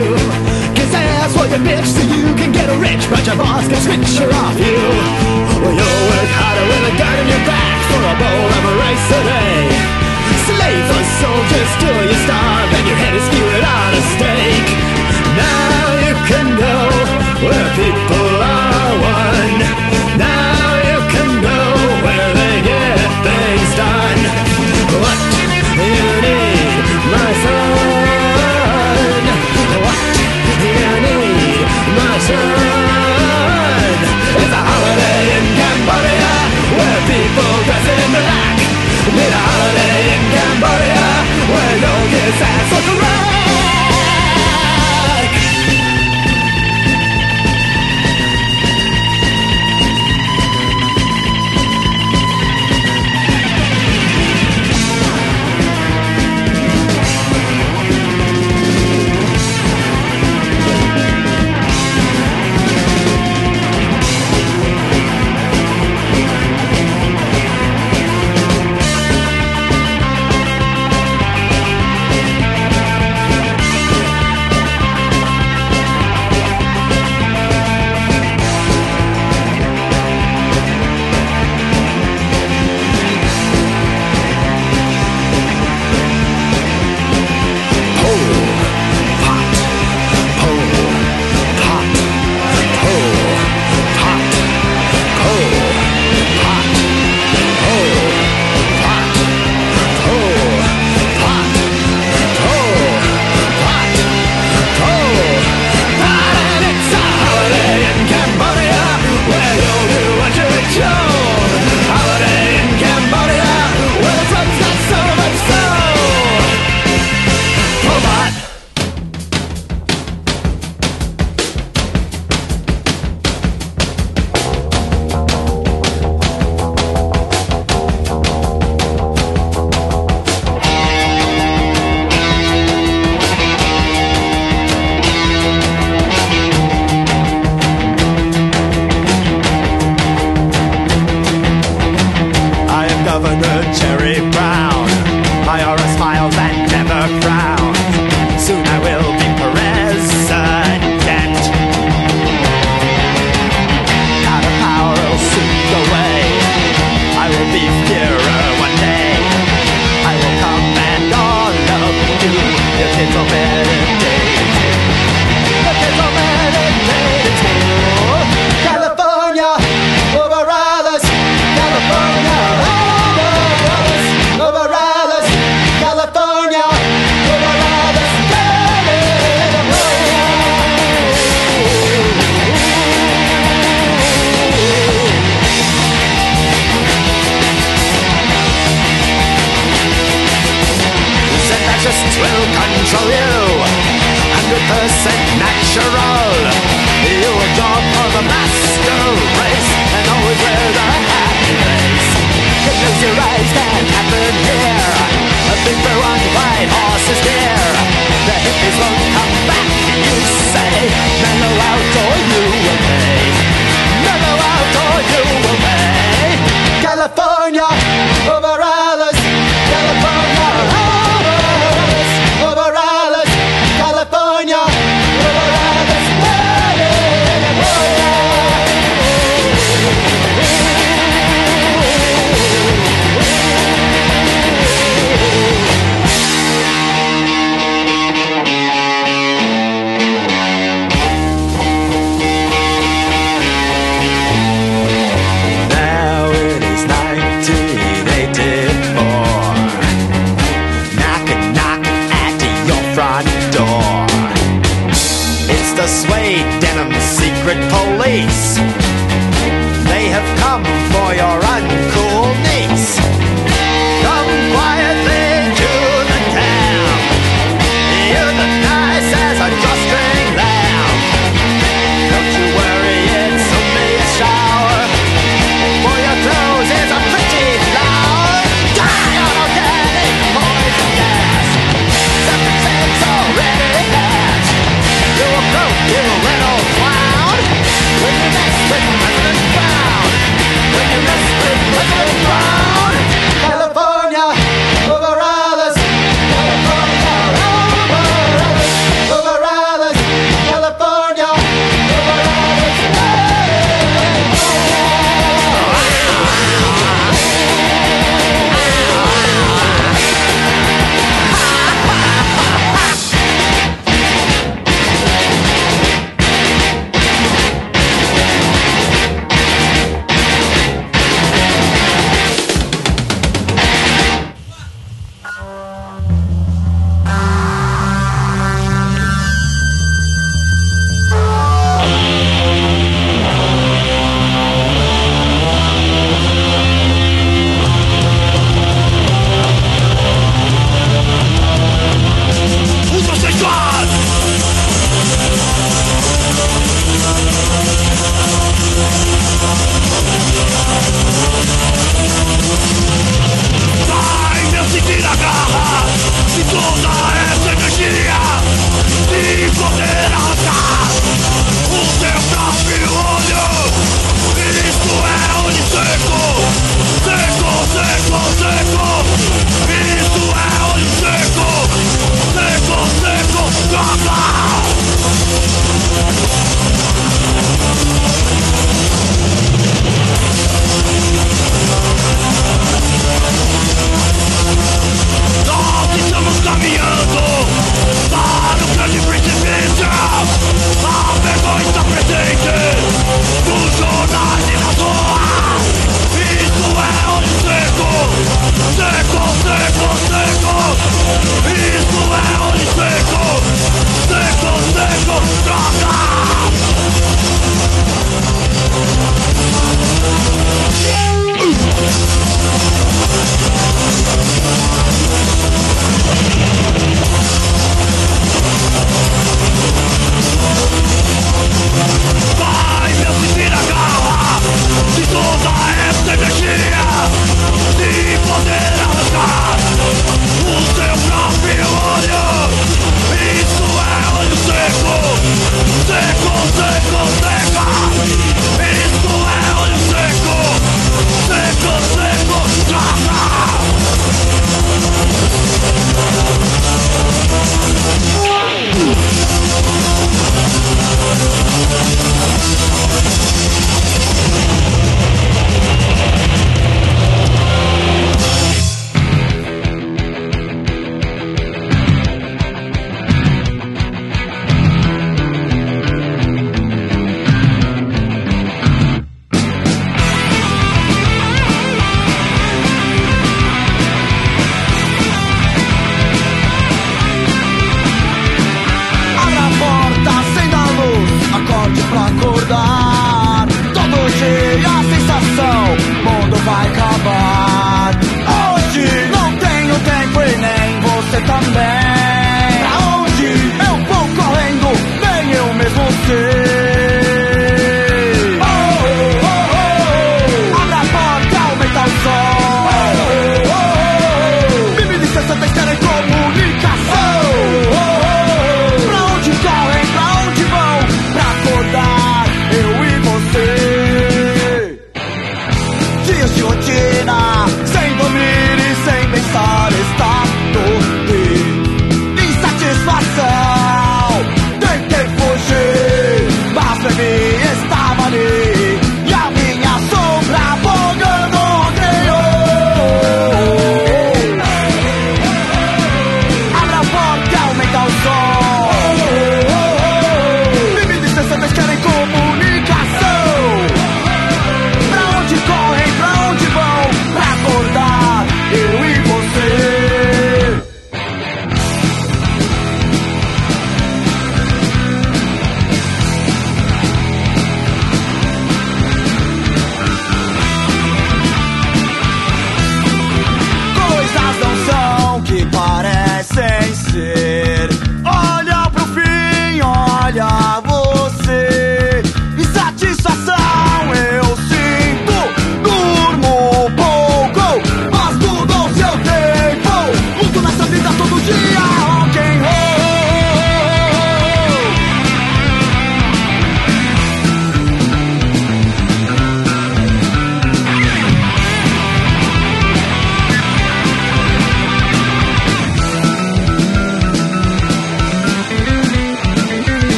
[0.76, 4.16] Kiss ass for your bitch so you can get rich But your boss can switch
[4.24, 4.80] her off you.
[5.60, 8.74] Well, you'll work harder with a gun in your back For a bowl of a
[8.80, 9.60] rice a day.
[10.48, 14.70] Slave for soldiers till you starve And your head is skewered on a stake.
[15.36, 16.76] Now you can go
[17.44, 20.09] where people are one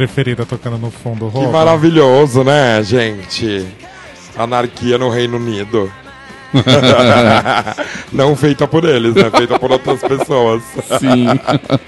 [0.00, 1.28] preferida tocando no fundo.
[1.28, 1.46] Roba.
[1.46, 3.66] Que maravilhoso, né, gente?
[4.34, 5.92] Anarquia no Reino Unido.
[8.10, 9.30] Não feita por eles, né?
[9.30, 10.62] Feita por outras pessoas.
[10.98, 11.26] Sim.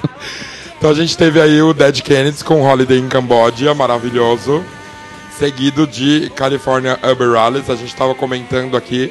[0.76, 4.62] então a gente teve aí o Dead Kennedys com Holiday em Cambodia, maravilhoso.
[5.38, 7.70] Seguido de California Uber Rallies.
[7.70, 9.10] A gente estava comentando aqui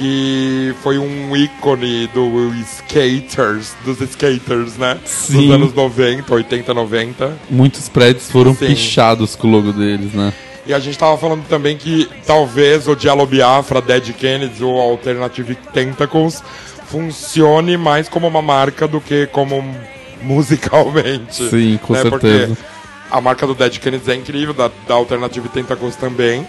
[0.00, 4.98] que foi um ícone do skaters, dos skaters, né?
[5.04, 5.48] Sim.
[5.48, 7.36] Dos anos 90, 80, 90.
[7.50, 8.68] Muitos prédios foram Sim.
[8.68, 10.32] pichados com o logo deles, né?
[10.66, 15.54] E a gente tava falando também que talvez o Diallo Biafra, Dead Kennedys ou Alternative
[15.54, 16.42] Tentacles
[16.86, 19.62] funcione mais como uma marca do que como
[20.22, 21.50] musicalmente.
[21.50, 21.80] Sim, né?
[21.82, 22.00] com né?
[22.00, 22.46] certeza.
[22.46, 22.62] Porque
[23.10, 26.46] a marca do Dead Kennedys é incrível, da, da Alternative Tentacles também.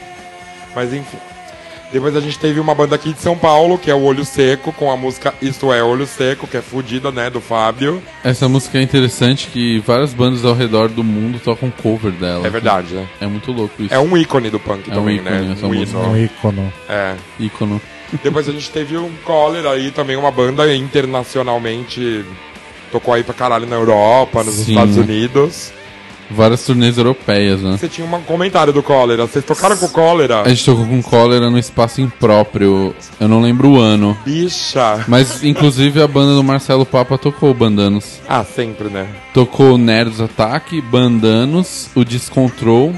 [0.73, 1.17] Mas enfim.
[1.91, 4.71] Depois a gente teve uma banda aqui de São Paulo, que é o Olho Seco,
[4.71, 8.01] com a música Isto é Olho Seco, que é fudida, né, do Fábio.
[8.23, 12.47] Essa música é interessante que várias bandas ao redor do mundo tocam cover dela.
[12.47, 13.07] É verdade, né?
[13.19, 13.93] É muito louco isso.
[13.93, 15.53] É um ícone do punk É um também, ícone né?
[15.57, 15.97] essa Um música.
[15.99, 16.23] Um hino.
[16.25, 16.73] ícono.
[16.87, 17.15] É.
[17.39, 17.81] ícono.
[18.23, 22.25] Depois a gente teve um Collar aí, também uma banda internacionalmente.
[22.91, 24.71] Tocou aí pra caralho na Europa, nos Sim.
[24.71, 25.71] Estados Unidos.
[26.33, 27.77] Várias turnês europeias, né?
[27.77, 29.27] Você tinha um comentário do Cólera.
[29.27, 30.41] Vocês tocaram com Cólera?
[30.41, 32.95] A gente tocou com cólera no espaço impróprio.
[33.19, 34.17] Eu não lembro o ano.
[34.25, 35.03] Bicha.
[35.07, 38.19] Mas, inclusive, a banda do Marcelo Papa tocou Bandanos.
[38.27, 39.07] Ah, sempre, né?
[39.33, 42.93] Tocou Nerds Attack, Bandanos, o Discontrol,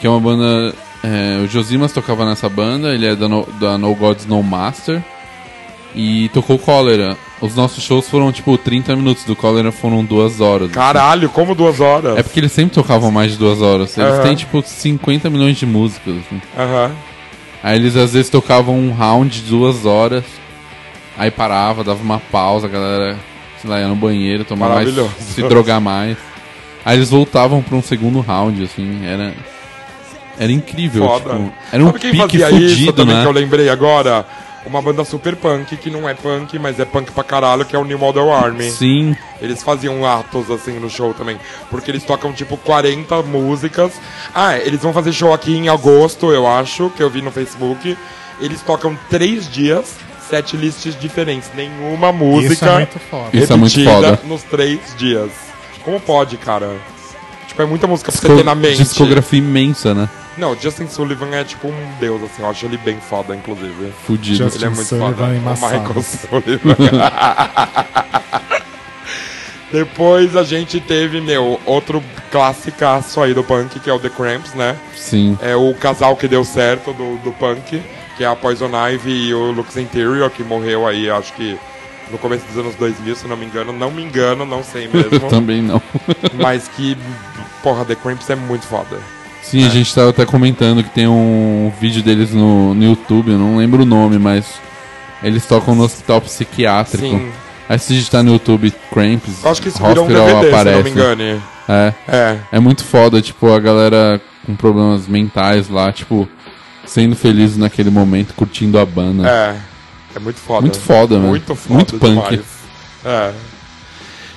[0.00, 0.74] que é uma banda.
[1.02, 5.02] é, o Josimas tocava nessa banda, ele é da No, da no Gods No Master.
[5.94, 7.16] E tocou Cólera.
[7.44, 10.66] Os nossos shows foram tipo 30 minutos, do Cólera foram duas horas.
[10.68, 10.74] assim.
[10.74, 12.16] Caralho, como duas horas?
[12.16, 13.96] É porque eles sempre tocavam mais de duas horas.
[13.98, 14.22] Eles Aham.
[14.22, 16.14] têm tipo 50 milhões de músicas.
[16.16, 16.40] assim.
[16.58, 16.90] Aham.
[17.62, 20.24] Aí eles às vezes tocavam um round de duas horas.
[21.18, 23.16] Aí parava, dava uma pausa, a galera,
[23.60, 24.88] sei lá, ia no banheiro, tomar mais,
[25.20, 26.16] se drogar mais.
[26.82, 29.34] Aí eles voltavam pra um segundo round, assim, era.
[30.38, 31.30] Era incrível, Foda.
[31.30, 31.52] tipo.
[31.70, 33.22] Era um Sabe quem pique fazia isso fudido, também né?
[33.22, 34.26] que eu lembrei agora?
[34.66, 37.78] Uma banda super punk, que não é punk, mas é punk pra caralho, que é
[37.78, 38.70] o New Model Army.
[38.70, 41.38] Sim, Eles faziam atos assim no show também.
[41.70, 43.92] Porque eles tocam tipo 40 músicas.
[44.34, 47.96] Ah, eles vão fazer show aqui em agosto, eu acho, que eu vi no Facebook.
[48.40, 49.96] Eles tocam três dias,
[50.30, 51.50] sete lists diferentes.
[51.54, 52.54] Nenhuma música.
[52.54, 53.28] Isso é muito foda.
[53.36, 54.20] Isso é muito repetida foda.
[54.24, 55.30] nos três dias.
[55.84, 56.70] Como pode, cara?
[57.46, 58.78] Tipo, é muita música pra você disco- ter na mente.
[58.82, 60.08] discografia imensa, né?
[60.36, 62.42] Não, o Justin Sullivan é tipo um deus, assim.
[62.42, 63.92] Eu acho ele bem foda, inclusive.
[64.06, 64.36] Fudido.
[64.38, 65.24] Justin Ele é muito Sullivan foda.
[65.24, 65.80] O Massadas.
[65.80, 66.76] Michael Sullivan.
[69.72, 74.54] Depois a gente teve, meu, outro classicaço aí do punk, que é o The Cramps,
[74.54, 74.76] né?
[74.94, 75.36] Sim.
[75.42, 77.82] É o casal que deu certo do, do punk,
[78.16, 81.58] que é a Poison Ivy e o Lux Interior, que morreu aí, acho que
[82.10, 83.72] no começo dos anos 2000, se não me engano.
[83.72, 85.28] Não me engano, não sei Eu mesmo.
[85.28, 85.82] também não.
[86.34, 86.96] mas que,
[87.62, 88.98] porra, The Cramps é muito foda.
[89.44, 93.38] Sim, a gente tava até comentando que tem um vídeo deles no, no YouTube, eu
[93.38, 94.46] não lembro o nome, mas
[95.22, 97.06] eles tocam no hospital psiquiátrico.
[97.06, 97.30] Sim.
[97.68, 100.50] Aí se digitar no YouTube Cramps, Eu acho que isso virou um hospital DVD, se
[100.50, 100.82] não aparece.
[100.82, 101.42] me engane.
[101.68, 102.38] É, É.
[102.52, 106.28] é muito foda, tipo, a galera com problemas mentais lá, tipo,
[106.84, 109.26] sendo feliz naquele momento, curtindo a banda.
[109.28, 109.56] É.
[110.16, 110.60] É muito foda.
[110.60, 111.28] Muito foda, mano.
[111.28, 111.74] Muito foda.
[111.74, 112.10] Muito punk.
[112.30, 112.40] demais.
[113.04, 113.32] É.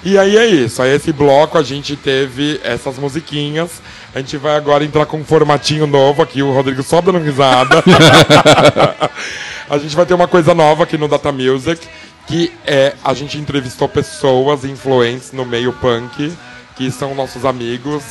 [0.07, 0.81] E aí é isso.
[0.81, 3.81] Aí esse bloco a gente teve essas musiquinhas.
[4.15, 6.41] A gente vai agora entrar com um formatinho novo aqui.
[6.41, 7.83] O Rodrigo só dando risada.
[9.69, 11.85] a gente vai ter uma coisa nova aqui no Data Music.
[12.25, 16.31] Que é a gente entrevistou pessoas influentes no meio punk.
[16.77, 18.01] Que são nossos amigos.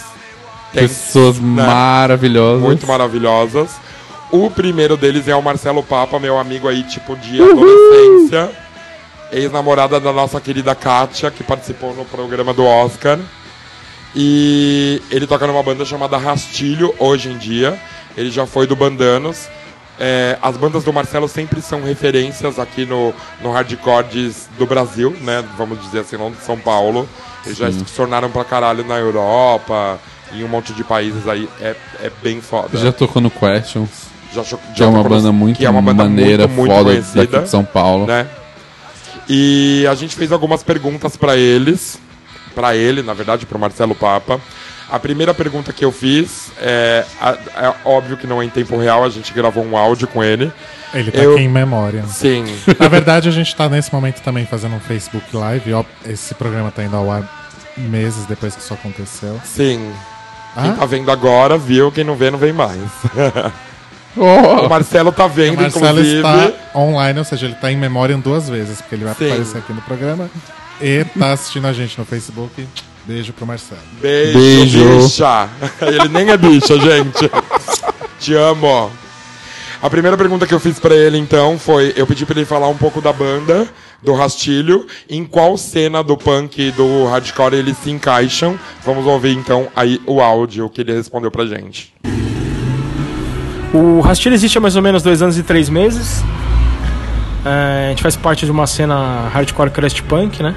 [0.74, 1.66] Tem- Pessoas né?
[1.66, 2.62] maravilhosas.
[2.62, 3.70] muito maravilhosas.
[4.30, 8.65] O primeiro deles é o Marcelo Papa, meu amigo aí, tipo, de adolescência.
[9.32, 13.18] Ex-namorada da nossa querida Kátia, que participou no programa do Oscar.
[14.14, 17.78] E ele toca numa banda chamada Rastilho, hoje em dia.
[18.16, 19.48] Ele já foi do Bandanos.
[19.98, 25.42] É, as bandas do Marcelo sempre são referências aqui no, no hardcore do Brasil, né?
[25.56, 27.08] Vamos dizer assim, não de São Paulo.
[27.44, 29.98] Eles já se tornaram pra caralho na Europa,
[30.32, 31.48] em um monte de países aí.
[31.60, 32.76] É, é bem foda.
[32.78, 33.88] Já tocou no Questions,
[34.34, 37.02] Já cho- que é uma banda muito que é uma banda maneira, muito, muito foda
[37.14, 38.06] daqui de São Paulo.
[38.06, 38.26] né?
[39.28, 41.98] E a gente fez algumas perguntas pra eles,
[42.54, 44.40] Pra ele, na verdade, pro Marcelo Papa.
[44.90, 49.04] A primeira pergunta que eu fiz é, é óbvio que não é em tempo real,
[49.04, 50.50] a gente gravou um áudio com ele.
[50.94, 52.04] Ele tá Eu- aqui em memória.
[52.06, 52.44] Sim.
[52.80, 55.74] Na verdade, a gente tá nesse momento também fazendo um Facebook Live.
[55.74, 57.28] Ó, esse programa tá indo ao ar
[57.76, 59.38] meses depois que isso aconteceu.
[59.44, 59.92] Sim.
[60.54, 60.76] Quem Ah?
[60.78, 61.92] tá vendo agora, viu.
[61.92, 62.80] Quem não vê, não vem mais.
[64.16, 66.16] Oh, O Marcelo tá vendo, O Marcelo inclusive.
[66.16, 69.26] está online, ou seja, ele tá em memória duas vezes, porque ele vai Sim.
[69.26, 70.30] aparecer aqui no programa
[70.80, 72.66] e tá assistindo a gente no Facebook.
[73.04, 73.80] Beijo pro Marcelo.
[74.02, 74.98] Beijo, Beijo.
[75.04, 75.48] bicha.
[75.80, 77.30] Ele nem é bicha, gente.
[78.18, 78.90] Te amo.
[79.80, 81.92] A primeira pergunta que eu fiz pra ele, então, foi...
[81.96, 83.68] Eu pedi pra ele falar um pouco da banda,
[84.02, 88.58] do Rastilho, em qual cena do punk e do hardcore eles se encaixam.
[88.84, 91.94] Vamos ouvir, então, aí o áudio que ele respondeu pra gente.
[93.76, 96.24] O Rastilho existe há mais ou menos dois anos e três meses.
[97.44, 100.54] É, a gente faz parte de uma cena hardcore crust punk, né?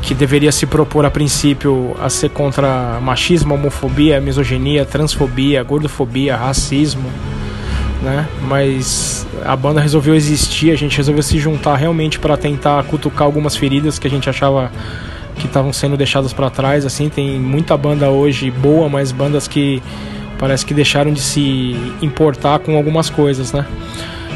[0.00, 7.10] Que deveria se propor a princípio a ser contra machismo, homofobia, misoginia, transfobia, gordofobia, racismo,
[8.00, 8.28] né?
[8.46, 13.56] Mas a banda resolveu existir, a gente resolveu se juntar realmente para tentar cutucar algumas
[13.56, 14.70] feridas que a gente achava
[15.34, 16.86] que estavam sendo deixadas para trás.
[16.86, 19.82] Assim, tem muita banda hoje boa, mas bandas que
[20.40, 23.66] Parece que deixaram de se importar com algumas coisas, né?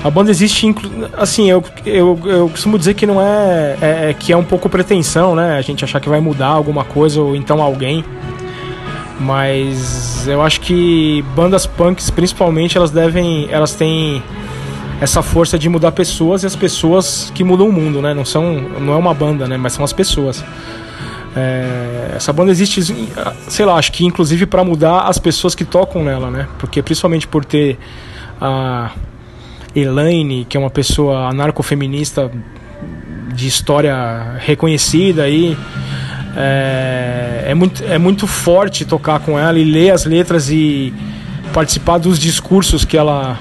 [0.04, 0.74] A banda existe,
[1.16, 4.68] assim, eu, eu, eu costumo dizer que não é, é, é que é um pouco
[4.68, 5.56] pretensão, né?
[5.56, 8.04] A gente achar que vai mudar alguma coisa ou então alguém.
[9.18, 14.22] Mas eu acho que bandas punks, principalmente, elas devem, elas têm
[15.00, 18.12] essa força de mudar pessoas e as pessoas que mudam o mundo, né?
[18.12, 19.56] Não são, não é uma banda, né?
[19.56, 20.44] Mas são as pessoas.
[21.36, 22.80] É, essa banda existe,
[23.48, 26.48] sei lá, acho que inclusive para mudar as pessoas que tocam nela, né?
[26.58, 27.78] Porque principalmente por ter
[28.40, 28.92] a
[29.74, 32.30] Elaine, que é uma pessoa anarcofeminista
[33.34, 35.56] de história reconhecida aí.
[36.36, 40.92] É, é, muito, é muito forte tocar com ela e ler as letras e
[41.52, 43.38] participar dos discursos que ela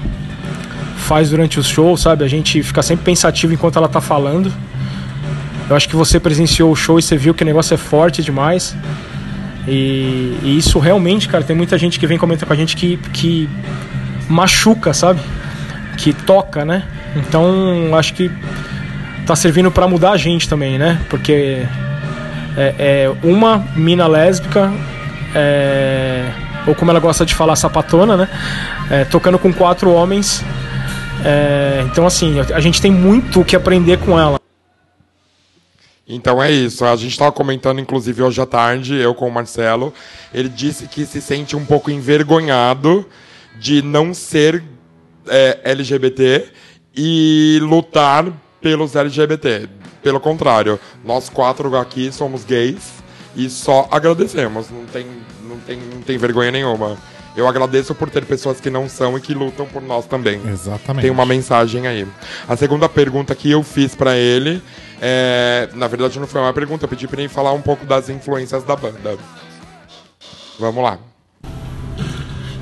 [0.96, 2.24] faz durante os shows, sabe?
[2.24, 4.52] A gente fica sempre pensativo enquanto ela tá falando.
[5.68, 8.22] Eu acho que você presenciou o show e você viu que o negócio é forte
[8.22, 8.76] demais.
[9.66, 12.98] E, e isso realmente, cara, tem muita gente que vem comentar com a gente que,
[13.12, 13.48] que
[14.28, 15.20] machuca, sabe?
[15.96, 16.84] Que toca, né?
[17.16, 18.30] Então acho que
[19.26, 21.00] tá servindo para mudar a gente também, né?
[21.08, 21.62] Porque
[22.56, 24.70] é, é uma mina lésbica,
[25.34, 26.28] é,
[26.66, 28.28] ou como ela gosta de falar, sapatona, né?
[28.90, 30.44] É, tocando com quatro homens.
[31.24, 34.43] É, então, assim, a gente tem muito o que aprender com ela.
[36.06, 36.84] Então é isso.
[36.84, 39.92] A gente estava comentando, inclusive, hoje à tarde, eu com o Marcelo.
[40.32, 43.06] Ele disse que se sente um pouco envergonhado
[43.58, 44.62] de não ser
[45.26, 46.46] é, LGBT
[46.94, 48.26] e lutar
[48.60, 49.68] pelos LGBT.
[50.02, 52.92] Pelo contrário, nós quatro aqui somos gays
[53.34, 54.70] e só agradecemos.
[54.70, 55.06] Não tem,
[55.48, 56.98] não tem, não tem vergonha nenhuma.
[57.36, 60.40] Eu agradeço por ter pessoas que não são e que lutam por nós também.
[60.46, 61.02] Exatamente.
[61.02, 62.06] Tem uma mensagem aí.
[62.46, 64.62] A segunda pergunta que eu fiz pra ele,
[65.06, 68.08] é, na verdade não foi uma pergunta, eu pedi pra ele falar um pouco das
[68.08, 69.18] influências da banda.
[70.58, 70.98] Vamos lá.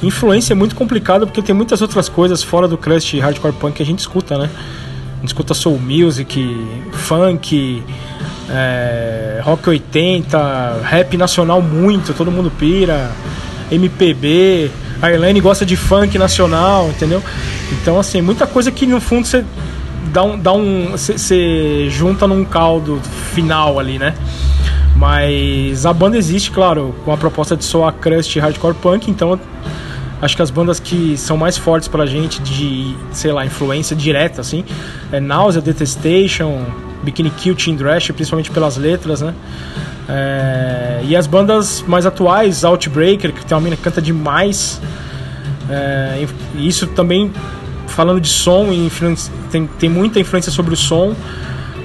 [0.02, 3.82] Influência é muito complicado porque tem muitas outras coisas fora do crust hardcore punk que
[3.84, 4.50] a gente escuta, né?
[5.18, 6.44] A gente escuta soul music,
[6.90, 7.80] funk,
[8.50, 13.12] é, rock 80, rap nacional muito, todo mundo pira,
[13.70, 14.68] MPB,
[15.00, 17.22] a Elaine gosta de funk nacional, entendeu?
[17.70, 19.44] Então, assim, muita coisa que no fundo você
[20.12, 20.38] dá um.
[20.38, 23.00] Dá um você, junta num caldo
[23.34, 24.14] final ali, né?
[24.96, 29.38] Mas a banda existe, claro, com a proposta de soar crust hardcore punk, então
[30.20, 34.40] acho que as bandas que são mais fortes pra gente de, sei lá, influência direta,
[34.40, 34.64] assim,
[35.10, 36.64] é Nausea, Detestation,
[37.02, 39.34] Bikini Kill, Teen Drash, principalmente pelas letras, né?
[40.08, 44.80] É, e as bandas mais atuais, Outbreaker, que tem uma mina que canta demais,
[45.68, 47.32] é, isso também,
[47.92, 48.68] falando de som,
[49.50, 51.14] tem, tem muita influência sobre o som,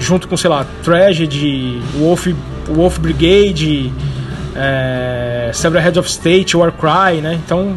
[0.00, 2.28] junto com, sei lá, Tragedy, Wolf,
[2.66, 3.92] Wolf Brigade,
[4.56, 7.38] é, Several Heads of State, Warcry, né?
[7.44, 7.76] Então,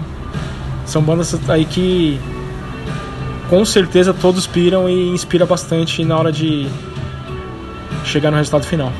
[0.85, 2.19] são bandas aí que
[3.49, 6.67] com certeza todos piram e inspira bastante na hora de
[8.05, 8.91] chegar no resultado final.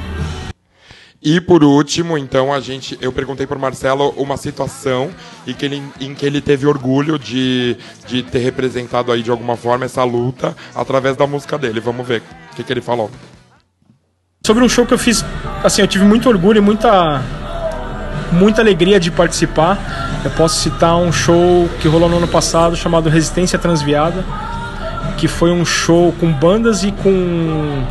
[1.24, 5.11] E por último, então, a gente, eu perguntei para Marcelo uma situação
[5.45, 9.55] em que ele, em que ele teve orgulho de, de ter representado aí de alguma
[9.55, 11.80] forma essa luta através da música dele.
[11.80, 13.11] Vamos ver o que, que ele falou.
[14.43, 15.24] Sobre um show que eu fiz,
[15.63, 17.22] assim, eu tive muito orgulho e muita
[18.32, 20.22] muita alegria de participar.
[20.24, 24.26] Eu posso citar um show que rolou no ano passado chamado Resistência Transviada,
[25.17, 27.84] que foi um show com bandas e com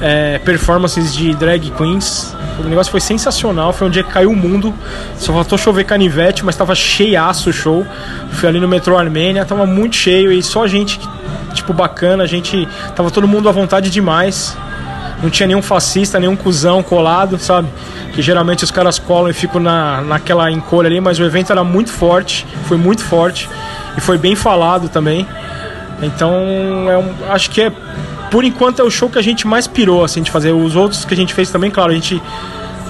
[0.00, 2.36] é, performances de drag queens.
[2.64, 4.72] O negócio foi sensacional, foi um dia que caiu o mundo.
[5.18, 7.86] Só faltou chover canivete, mas tava cheiaço o show.
[8.32, 11.00] Fui ali no metrô Armênia, tava muito cheio e só gente,
[11.54, 12.24] tipo, bacana.
[12.24, 12.68] A gente.
[12.94, 14.56] Tava todo mundo à vontade demais.
[15.22, 17.68] Não tinha nenhum fascista, nenhum cuzão colado, sabe?
[18.14, 21.62] Que geralmente os caras colam e ficam na, naquela encolha ali, mas o evento era
[21.62, 23.46] muito forte, foi muito forte
[23.98, 25.26] e foi bem falado também.
[26.02, 26.32] Então,
[26.90, 27.72] é um- acho que é,
[28.30, 30.52] por enquanto, é o show que a gente mais pirou, assim, de fazer.
[30.52, 32.22] Os outros que a gente fez também, claro, a gente,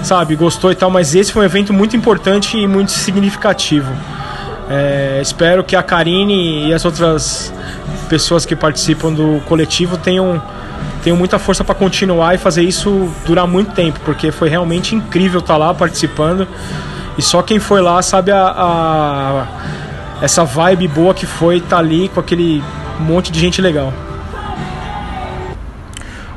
[0.03, 3.91] sabe, gostou e tal, mas esse foi um evento muito importante e muito significativo.
[4.69, 7.53] É, espero que a Karine e as outras
[8.07, 10.41] pessoas que participam do coletivo tenham,
[11.03, 15.39] tenham muita força para continuar e fazer isso durar muito tempo, porque foi realmente incrível
[15.39, 16.47] estar lá participando.
[17.17, 19.45] E só quem foi lá sabe a, a-
[20.21, 22.63] essa vibe boa que foi estar ali com aquele
[22.99, 23.91] monte de gente legal.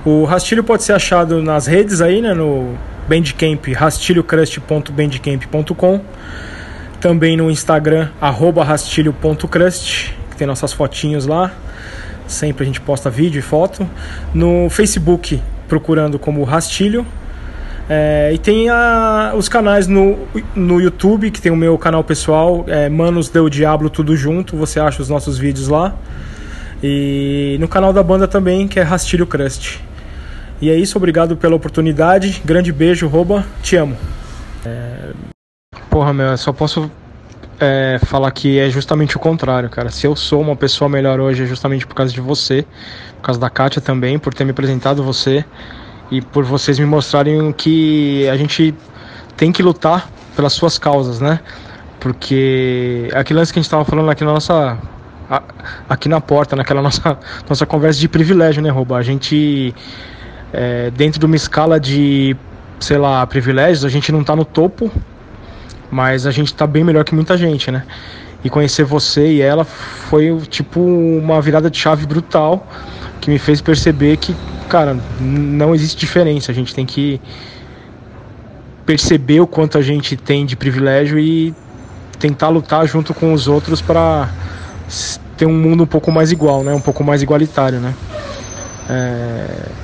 [0.04, 2.74] O Rastilho pode ser achado nas redes aí, né, no
[3.08, 6.00] Bandcamp, rastilhocrust.bandcamp.com
[7.00, 11.52] também no Instagram, rastilho.crust, que tem nossas fotinhos lá.
[12.26, 13.86] Sempre a gente posta vídeo e foto.
[14.32, 15.38] No Facebook,
[15.68, 17.06] procurando como Rastilho.
[17.90, 20.16] É, e tem a- os canais no,
[20.54, 24.80] no YouTube, que tem o meu canal pessoal, é, Manos Deu Diablo Tudo Junto, você
[24.80, 25.94] acha os nossos vídeos lá.
[26.82, 29.83] E no canal da banda também, que é Rastilho Crust.
[30.64, 32.40] E é isso, obrigado pela oportunidade.
[32.42, 33.94] Grande beijo, rouba, te amo.
[34.64, 35.12] É,
[35.90, 36.90] Porra, meu, eu só posso
[37.60, 39.90] é, falar que é justamente o contrário, cara.
[39.90, 42.64] Se eu sou uma pessoa melhor hoje é justamente por causa de você,
[43.16, 45.44] por causa da Kátia também, por ter me apresentado você
[46.10, 48.74] e por vocês me mostrarem que a gente
[49.36, 51.40] tem que lutar pelas suas causas, né?
[52.00, 54.78] Porque aquele lance que a gente estava falando aqui na nossa
[55.90, 58.96] aqui na porta, naquela nossa nossa conversa de privilégio, né, Rouba?
[58.96, 59.74] A gente
[60.54, 62.36] é, dentro de uma escala de,
[62.78, 64.90] sei lá, privilégios, a gente não tá no topo,
[65.90, 67.84] mas a gente tá bem melhor que muita gente, né?
[68.44, 72.66] E conhecer você e ela foi tipo uma virada de chave brutal
[73.20, 74.36] que me fez perceber que,
[74.68, 76.52] cara, não existe diferença.
[76.52, 77.20] A gente tem que
[78.84, 81.54] perceber o quanto a gente tem de privilégio e
[82.18, 84.28] tentar lutar junto com os outros para
[85.36, 86.74] ter um mundo um pouco mais igual, né?
[86.74, 87.94] Um pouco mais igualitário, né?
[88.88, 89.83] É,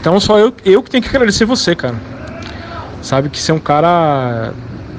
[0.00, 1.96] Então só eu, eu que tenho que agradecer você, cara.
[3.02, 4.52] Sabe que você é um cara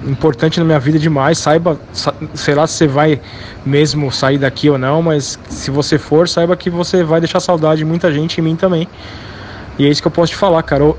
[0.08, 1.38] importante na minha vida demais.
[1.38, 3.22] Saiba, sa- sei lá se você vai
[3.66, 7.80] mesmo sair daqui ou não, mas se você for, saiba que você vai deixar saudade
[7.80, 8.88] de muita gente em mim também.
[9.78, 10.84] E é isso que eu posso te falar, cara.
[10.84, 10.98] Eu,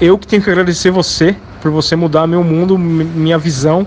[0.00, 3.86] eu que tenho que agradecer você por você mudar meu mundo, mi- minha visão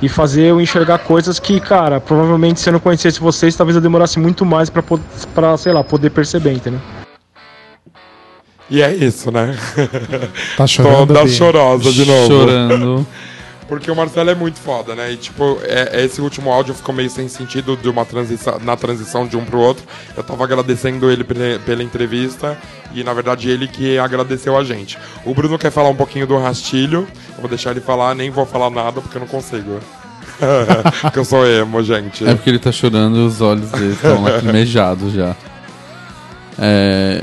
[0.00, 3.82] e fazer eu enxergar coisas que, cara, provavelmente se eu não conhecesse vocês, talvez eu
[3.82, 6.80] demorasse muito mais pra sei lá, poder perceber, entendeu?
[8.70, 9.56] E é isso, né?
[10.56, 12.26] Tá chorando, Toda chorosa de novo.
[12.28, 13.06] Chorando.
[13.68, 15.12] Porque o Marcelo é muito foda, né?
[15.12, 19.26] E tipo, é- esse último áudio ficou meio sem sentido de uma transição, na transição
[19.26, 19.84] de um pro outro.
[20.14, 22.58] Eu tava agradecendo ele pe- pela entrevista
[22.94, 24.98] e na verdade ele que agradeceu a gente.
[25.24, 27.06] O Bruno quer falar um pouquinho do rastilho.
[27.34, 29.80] Eu vou deixar ele falar, nem vou falar nada porque eu não consigo.
[31.00, 32.26] porque eu sou emo, gente.
[32.28, 35.34] É porque ele tá chorando e os olhos dele estão lacrimejados já.
[36.58, 37.22] É,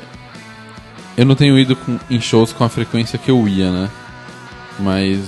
[1.20, 3.90] eu não tenho ido com- em shows com a frequência que eu ia, né?
[4.80, 5.20] Mas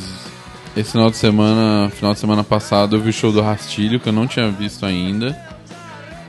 [0.75, 4.07] esse final de semana, final de semana passado, eu vi o show do Rastilho, que
[4.07, 5.37] eu não tinha visto ainda.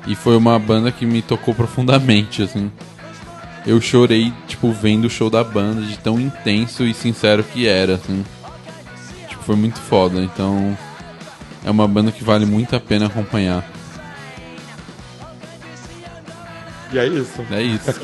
[0.05, 2.73] E foi uma banda que me tocou profundamente, assim.
[3.65, 7.95] Eu chorei, tipo, vendo o show da banda, de tão intenso e sincero que era,
[7.95, 8.25] assim.
[9.29, 10.77] Tipo, foi muito foda, então...
[11.65, 13.65] É uma banda que vale muito a pena acompanhar.
[16.93, 17.45] E é isso.
[17.51, 17.91] É isso.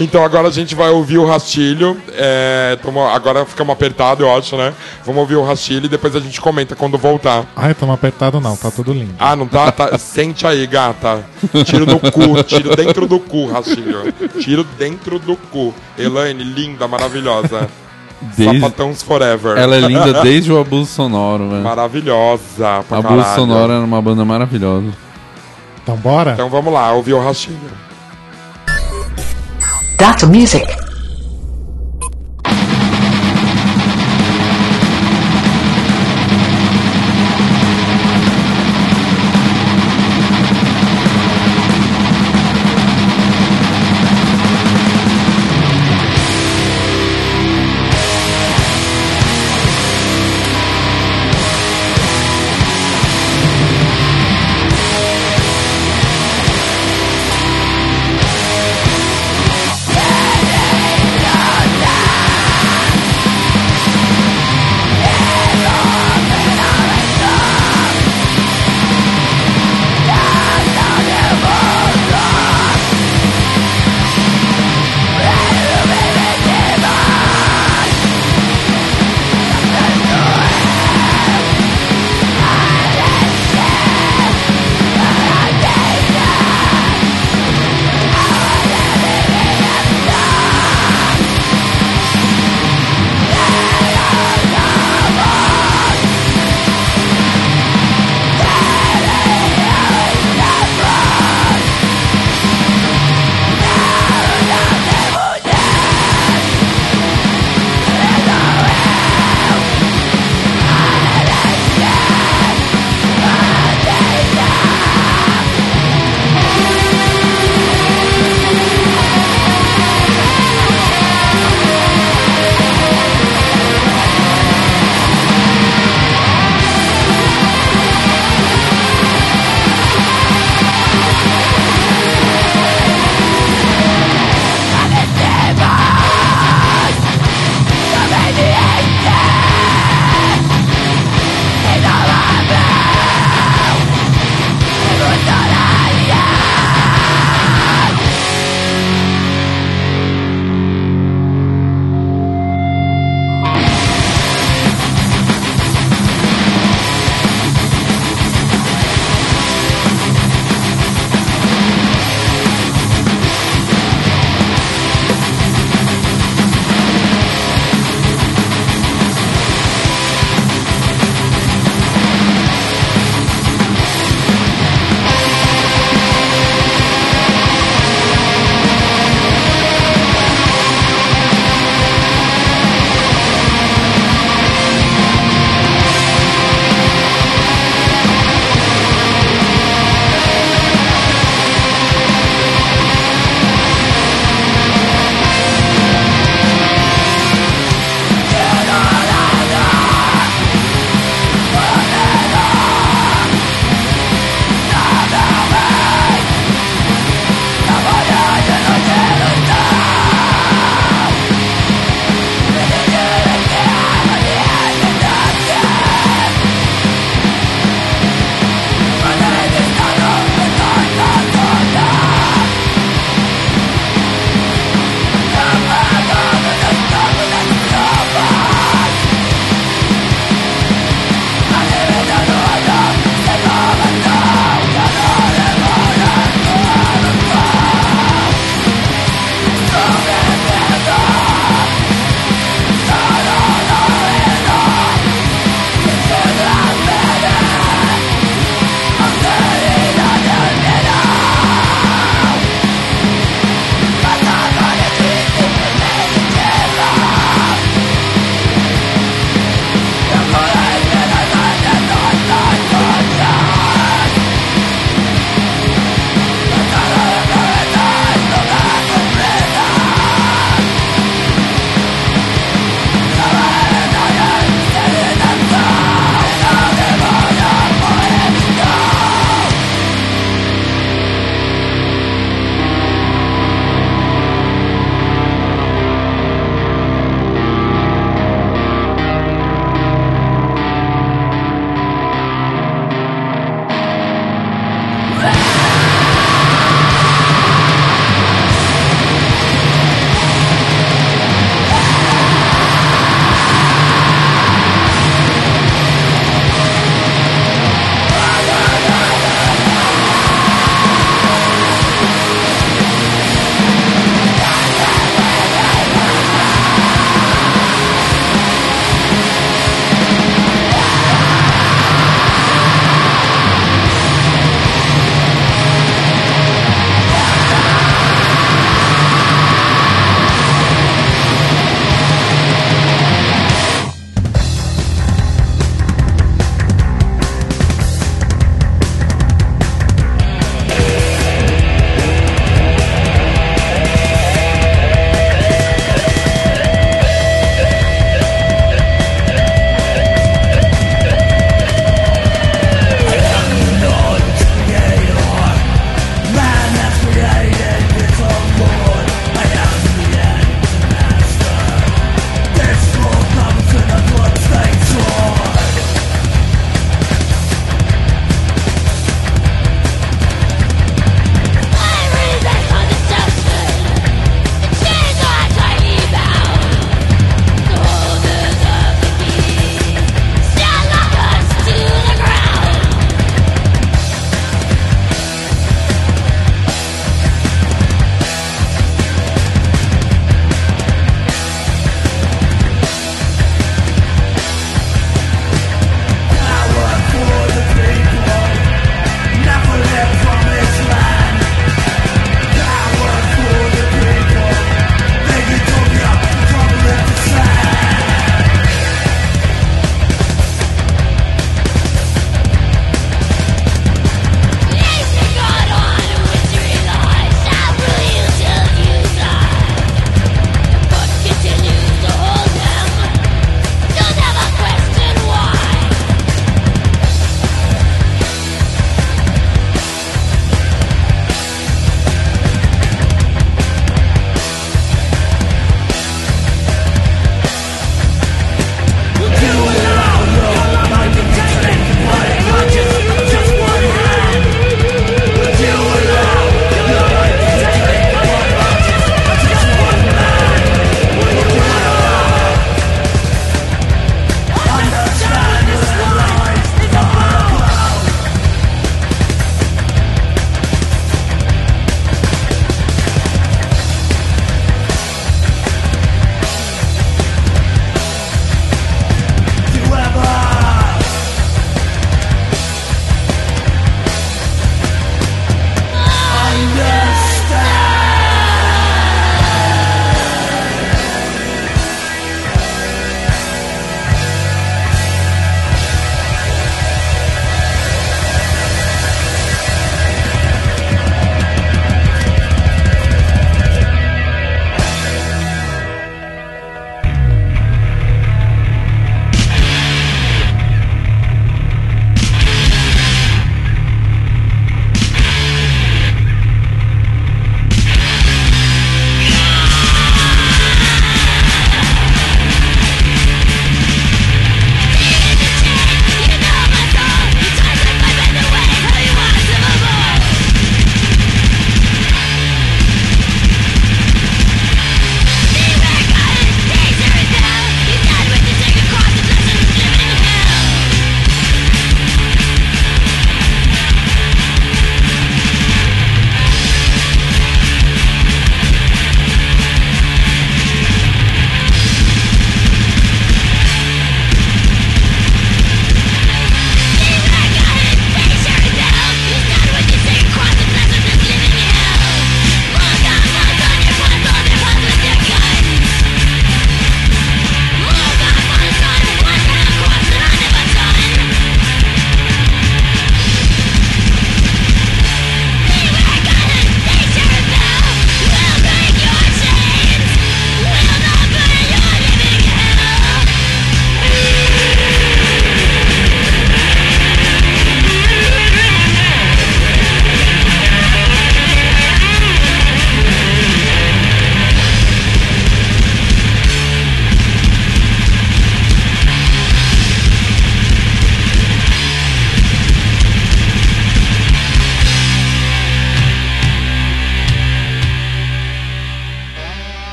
[0.00, 1.96] Então agora a gente vai ouvir o rastilho.
[2.14, 4.72] É, tamo- agora ficamos apertados, eu acho, né?
[5.04, 7.44] Vamos ouvir o rastilho e depois a gente comenta quando voltar.
[7.54, 9.14] Ai, tamo apertado não, tá tudo lindo.
[9.18, 9.70] Ah, não tá?
[9.70, 11.24] tá sente aí, gata.
[11.64, 14.12] Tiro no cu, tiro dentro do cu, rastilho.
[14.40, 15.72] Tiro dentro do cu.
[15.96, 17.68] Elaine, linda, maravilhosa.
[18.36, 19.56] Desde- Sapatões Forever.
[19.58, 21.62] Ela é linda desde o Abuso Sonoro, velho.
[21.62, 23.34] Maravilhosa pra Abuso caralho.
[23.36, 25.03] Sonoro era uma banda maravilhosa.
[25.84, 26.32] Então bora?
[26.32, 27.60] Então vamos lá, ouvir o rastilho.
[29.98, 30.66] Data Music.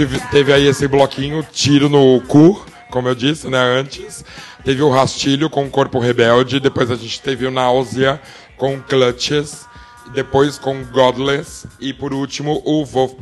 [0.00, 4.24] Tive- teve aí esse bloquinho, tiro no cu, como eu disse, né, antes.
[4.64, 8.18] Teve o rastilho com o corpo rebelde, depois a gente teve o náusea
[8.56, 9.66] com clutches,
[10.14, 13.12] depois com godless e por último o Wolf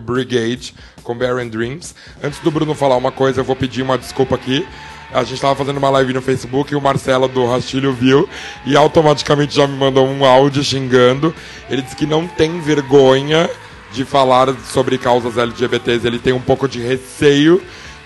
[0.00, 1.94] Brigade com Barren Dreams.
[2.22, 4.66] Antes do Bruno falar uma coisa, eu vou pedir uma desculpa aqui.
[5.12, 8.26] A gente tava fazendo uma live no Facebook e o Marcelo do Rastilho viu
[8.64, 11.34] e automaticamente já me mandou um áudio xingando.
[11.68, 13.48] Ele disse que não tem vergonha
[13.92, 17.62] de falar sobre causas LGBTs, ele tem um pouco de receio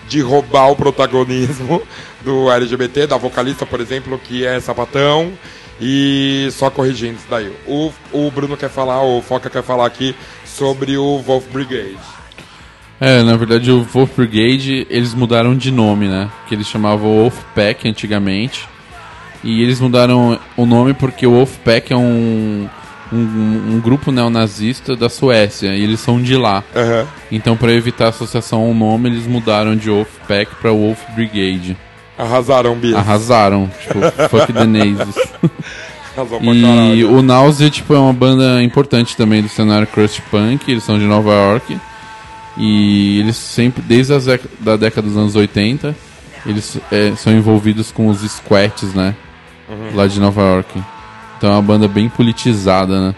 [0.07, 1.81] de roubar o protagonismo
[2.23, 5.31] do LGBT, da vocalista, por exemplo, que é sapatão.
[5.79, 7.53] E só corrigindo isso daí.
[7.67, 11.97] O, o Bruno quer falar, o Foca quer falar aqui sobre o Wolf Brigade.
[12.99, 16.31] É, na verdade o Wolf Brigade, eles mudaram de nome, né?
[16.47, 18.67] Que eles chamavam Wolfpack antigamente.
[19.43, 22.67] E eles mudaram o nome porque o Wolfpack é um,
[23.11, 25.75] um, um grupo neonazista da Suécia.
[25.75, 26.63] E eles são de lá.
[26.75, 27.07] Aham.
[27.31, 31.77] Então, para evitar associação ao nome, eles mudaram de Wolfpack para Wolf Brigade.
[32.17, 32.97] Arrasaram, Bia.
[32.97, 33.69] Arrasaram.
[33.81, 35.15] Tipo, fuck the nazis.
[36.15, 36.25] Pra
[36.95, 40.97] E o Nausea, tipo, é uma banda importante também do cenário crust punk, eles são
[40.97, 41.77] de Nova York.
[42.57, 45.95] E eles sempre, desde a da década dos anos 80,
[46.43, 49.13] eles é, são envolvidos com os squats, né?
[49.93, 50.81] Lá de Nova York.
[51.37, 53.15] Então é uma banda bem politizada, né?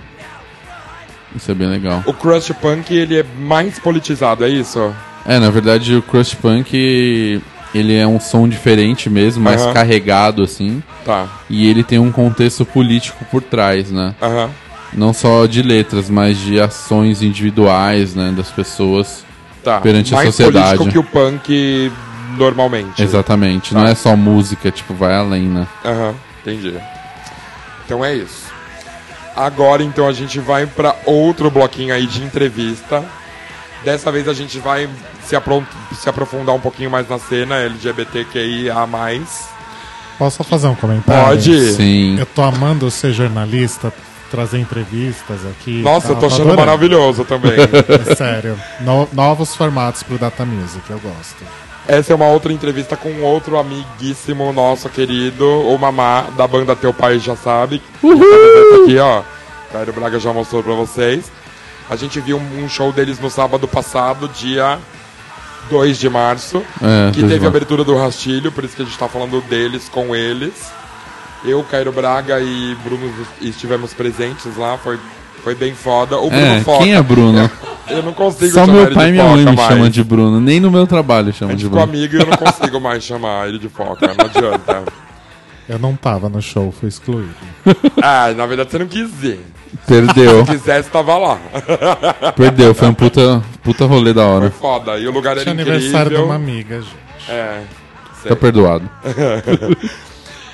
[1.36, 2.04] Isso é bem legal.
[2.06, 4.94] O Crust Punk, ele é mais politizado, é isso?
[5.26, 7.42] É, na verdade o crust punk,
[7.76, 10.82] ele é um som diferente mesmo, mais carregado, assim.
[11.06, 11.28] Tá.
[11.50, 14.16] E ele tem um contexto político por trás, né?
[14.22, 14.50] Aham.
[14.94, 19.24] Não só de letras, mas de ações individuais, né, das pessoas
[19.64, 19.80] Tá.
[19.82, 20.78] perante mais a sociedade.
[20.78, 21.92] político que o punk
[22.38, 23.04] normalmente.
[23.04, 23.74] Exatamente.
[23.74, 23.80] Tá.
[23.82, 25.68] Não é só música, tipo, vai além, né?
[25.86, 26.74] Aham, entendi.
[27.90, 28.44] Então é isso.
[29.36, 33.04] Agora então a gente vai pra outro bloquinho aí de entrevista.
[33.84, 34.88] Dessa vez a gente vai
[35.24, 35.66] se, apro-
[36.00, 38.76] se aprofundar um pouquinho mais na cena LGBTQIA+.
[40.20, 41.30] Posso só fazer um comentário?
[41.30, 41.72] Pode?
[41.74, 42.20] Sim.
[42.20, 43.92] Eu tô amando ser jornalista,
[44.30, 45.82] trazer entrevistas aqui.
[45.82, 46.60] Nossa, eu tô achando adorando.
[46.68, 47.54] maravilhoso também.
[48.08, 48.56] É sério.
[48.82, 51.44] No- novos formatos pro Data Music, eu gosto.
[51.92, 56.94] Essa é uma outra entrevista com outro amiguíssimo nosso querido, o Mamá, da banda Teu
[56.94, 57.82] Pai Já Sabe.
[58.04, 58.84] Uhul!
[58.84, 59.24] Aqui, ó.
[59.74, 61.32] Caio Braga já mostrou pra vocês.
[61.90, 64.78] A gente viu um show deles no sábado passado, dia
[65.72, 66.58] 2 de março.
[66.80, 67.48] É, que teve março.
[67.48, 70.54] abertura do Rastilho, por isso que a gente tá falando deles com eles.
[71.44, 73.12] Eu, Cairo Braga e Bruno
[73.42, 75.00] estivemos presentes lá, foi,
[75.44, 76.18] foi bem foda.
[76.20, 76.84] O Bruno É, Foca.
[76.84, 77.50] quem é Bruno?
[77.90, 79.68] Eu não consigo Só chamar meu pai e minha mãe me mais.
[79.70, 80.40] chamam de Bruno.
[80.40, 81.84] Nem no meu trabalho A chamam de Bruno.
[81.84, 84.84] amigo e eu não consigo mais chamar ele de Foca, não adianta.
[85.68, 87.30] Eu não tava no show, fui excluído.
[88.02, 89.40] Ah, na verdade você não quis ir.
[89.86, 90.46] Perdeu.
[90.46, 91.38] Se quisesse, tava lá.
[92.36, 92.74] Perdeu.
[92.74, 94.52] Foi um puta, puta rolê da Foi hora.
[94.52, 94.98] foda.
[94.98, 95.74] E o lugar era incrível.
[95.74, 96.96] aniversário de uma amiga, gente.
[97.30, 97.62] É.
[98.22, 98.30] sei.
[98.30, 98.90] Tá perdoado.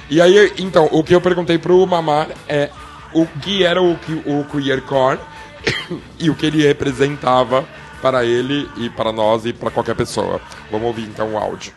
[0.10, 2.70] E aí, então, o que eu perguntei pro Mamar é
[3.14, 5.18] o que era o, que- o queercore
[6.20, 7.66] e o que ele representava
[8.02, 10.40] para ele e para nós e para qualquer pessoa.
[10.72, 11.74] Vamos ouvir então o áudio.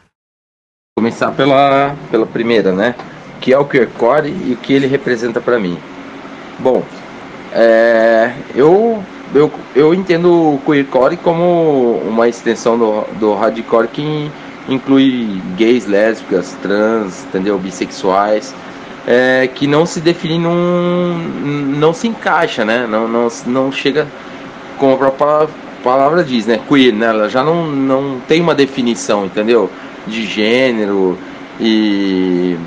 [0.99, 2.95] Começar pela, pela primeira, né?
[3.41, 5.79] Que é o queercore e o que ele representa pra mim.
[6.59, 6.85] Bom,
[7.53, 9.03] é, eu,
[9.35, 14.31] eu, eu entendo o queercore como uma extensão do, do hardcore que
[14.69, 17.59] inclui gays, lésbicas, trans, entendeu?
[17.59, 18.55] Bissexuais,
[19.11, 21.17] é, que não se define num.
[21.79, 22.87] não se encaixa, né?
[22.87, 24.07] Não, não, não chega
[24.77, 25.49] como a própria
[25.83, 26.61] palavra diz, né?
[26.69, 27.07] Queer, né?
[27.07, 29.71] Ela já não, não tem uma definição, entendeu?
[30.07, 31.17] De gênero
[31.59, 32.59] e,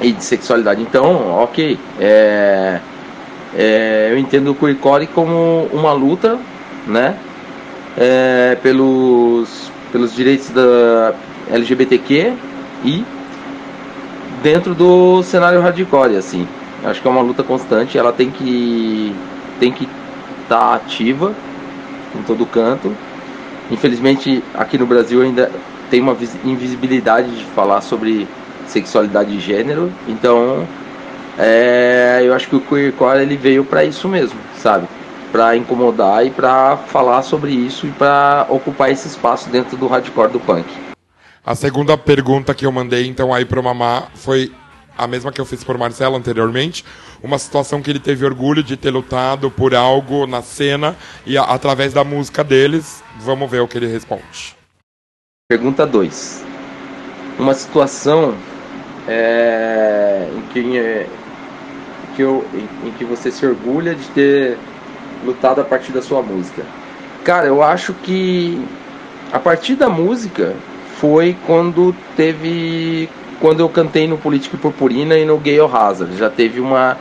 [0.00, 0.82] e de sexualidade.
[0.82, 1.78] Então, ok.
[2.00, 2.80] É,
[3.56, 6.36] é, eu entendo o queercore como uma luta,
[6.84, 7.16] né?
[7.96, 11.14] É, pelos, pelos direitos da
[11.48, 12.32] LGBTQ
[12.84, 13.04] e
[14.44, 16.46] dentro do cenário hardcore, assim.
[16.84, 19.16] Acho que é uma luta constante, ela tem que
[19.58, 19.88] tem que
[20.42, 21.34] estar ativa
[22.14, 22.94] em todo canto.
[23.70, 25.50] Infelizmente, aqui no Brasil ainda
[25.90, 28.28] tem uma vis- invisibilidade de falar sobre
[28.66, 30.66] sexualidade e gênero, então
[31.38, 34.86] é, eu acho que o queercore ele veio para isso mesmo, sabe?
[35.32, 40.30] Para incomodar e para falar sobre isso e para ocupar esse espaço dentro do hardcore
[40.30, 40.66] do punk.
[41.46, 44.50] A segunda pergunta que eu mandei então aí pro Mamá foi
[44.96, 46.84] a mesma que eu fiz por Marcelo anteriormente,
[47.22, 50.96] uma situação que ele teve orgulho de ter lutado por algo na cena
[51.26, 54.56] e a- através da música deles, vamos ver o que ele responde.
[55.48, 56.44] Pergunta 2.
[57.38, 58.34] Uma situação
[59.08, 61.06] é, em, que,
[62.16, 64.56] que eu, em, em que você se orgulha de ter
[65.24, 66.64] lutado a partir da sua música.
[67.24, 68.64] Cara, eu acho que
[69.32, 70.54] a partir da música
[71.00, 73.08] foi quando teve.
[73.40, 76.16] Quando eu cantei no Política e Purpurina e no Gay Hazard.
[76.16, 76.96] Já teve uma.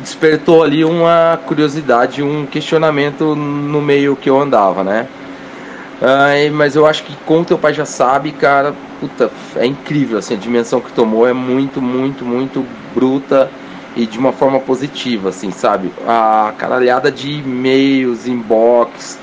[0.00, 5.06] Despertou ali uma curiosidade, um questionamento no meio que eu andava, né?
[6.52, 10.38] Mas eu acho que como teu pai já sabe, cara, puta, é incrível assim, a
[10.38, 13.50] dimensão que tomou é muito, muito, muito bruta
[13.94, 15.92] e de uma forma positiva, assim, sabe?
[16.06, 19.18] A caralhada de e-mails, inbox,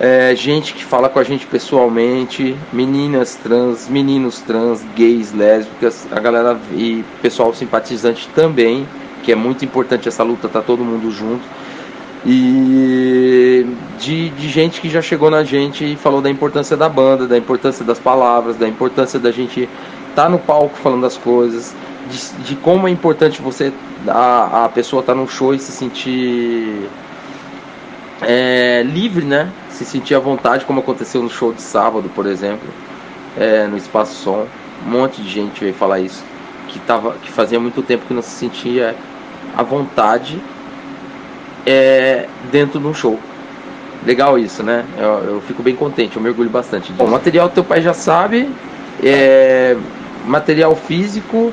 [0.00, 6.18] é, gente que fala com a gente pessoalmente, meninas trans, meninos trans, gays, lésbicas, a
[6.18, 8.86] galera e pessoal simpatizante também,
[9.22, 11.42] que é muito importante essa luta, tá todo mundo junto.
[12.26, 13.66] E
[13.98, 17.36] de, de gente que já chegou na gente e falou da importância da banda, da
[17.36, 19.68] importância das palavras, da importância da gente
[20.08, 21.74] estar no palco falando das coisas,
[22.10, 23.72] de, de como é importante você
[24.08, 26.88] a, a pessoa estar no show e se sentir
[28.22, 29.50] é, livre, né?
[29.70, 32.68] Se sentir à vontade, como aconteceu no show de sábado, por exemplo,
[33.36, 34.46] é, no Espaço Som.
[34.86, 36.22] Um monte de gente veio falar isso,
[36.68, 38.94] que, tava, que fazia muito tempo que não se sentia
[39.56, 40.40] à vontade
[41.66, 43.18] é, dentro de um show.
[44.04, 44.84] Legal isso, né?
[44.98, 46.92] Eu, eu fico bem contente, eu mergulho bastante.
[46.92, 48.50] Bom, material teu pai já sabe,
[49.02, 49.76] é,
[50.26, 51.52] material físico,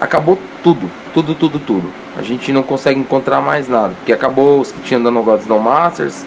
[0.00, 1.90] acabou tudo, tudo, tudo, tudo.
[2.16, 5.46] A gente não consegue encontrar mais nada, porque acabou os que tinham da No Gods
[5.46, 6.24] No Masters,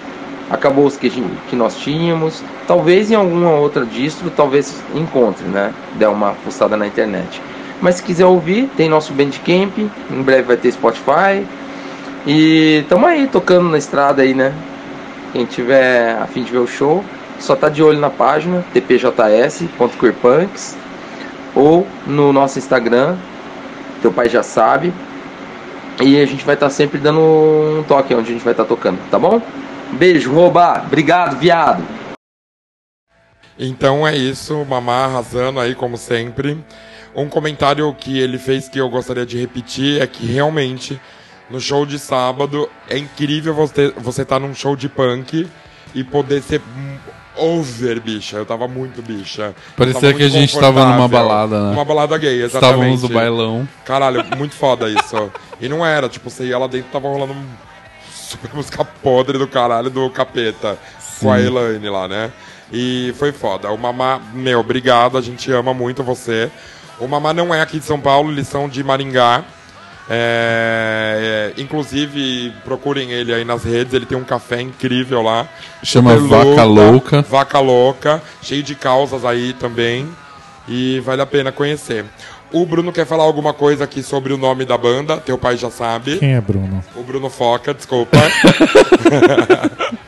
[0.50, 2.44] acabou os que, gente- que nós tínhamos.
[2.68, 5.74] Talvez em alguma outra distro, talvez encontre, né?
[5.96, 7.42] Der uma fuçada na internet.
[7.82, 11.46] Mas se quiser ouvir, tem nosso Bandcamp, em breve vai ter Spotify.
[12.28, 14.54] E tamo aí, tocando na estrada aí, né?
[15.32, 17.04] Quem tiver a fim de ver o show,
[17.40, 20.76] só tá de olho na página tpjs.queerpunks
[21.56, 23.16] ou no nosso Instagram,
[24.02, 24.94] teu pai já sabe.
[26.02, 28.98] E a gente vai estar sempre dando um toque onde a gente vai estar tocando,
[29.10, 29.42] tá bom?
[29.92, 30.82] Beijo, rouba!
[30.86, 31.84] Obrigado, viado!
[33.58, 36.58] Então é isso, Mamá arrasando aí como sempre.
[37.14, 41.00] Um comentário que ele fez que eu gostaria de repetir é que realmente
[41.50, 45.46] no show de sábado é incrível você você estar num show de punk
[45.94, 46.62] e poder ser
[47.40, 48.38] over, bicha.
[48.38, 49.54] Eu tava muito bicha.
[49.76, 51.72] Parecia muito que a gente tava numa balada, né?
[51.72, 52.74] Uma balada gay, exatamente.
[52.74, 53.70] Estávamos no bailão.
[53.86, 55.32] Caralho, muito foda isso.
[55.60, 57.46] E não era, tipo, você ia lá dentro tava rolando um
[58.14, 60.78] super música podre do caralho do capeta.
[61.20, 61.48] Com a Sim.
[61.48, 62.32] Elaine lá, né?
[62.72, 63.70] E foi foda.
[63.72, 66.50] O Mamá, meu, obrigado, a gente ama muito você.
[67.00, 69.44] O Mamá não é aqui de São Paulo, eles são de Maringá.
[70.10, 75.48] É, é, inclusive, procurem ele aí nas redes, ele tem um café incrível lá.
[75.84, 77.22] Chama Super Vaca Louca.
[77.22, 80.08] Vaca Louca, cheio de causas aí também.
[80.68, 82.06] E vale a pena conhecer.
[82.52, 85.70] O Bruno quer falar alguma coisa aqui sobre o nome da banda, teu pai já
[85.70, 86.18] sabe.
[86.18, 86.84] Quem é Bruno?
[86.96, 88.18] O Bruno Foca, desculpa.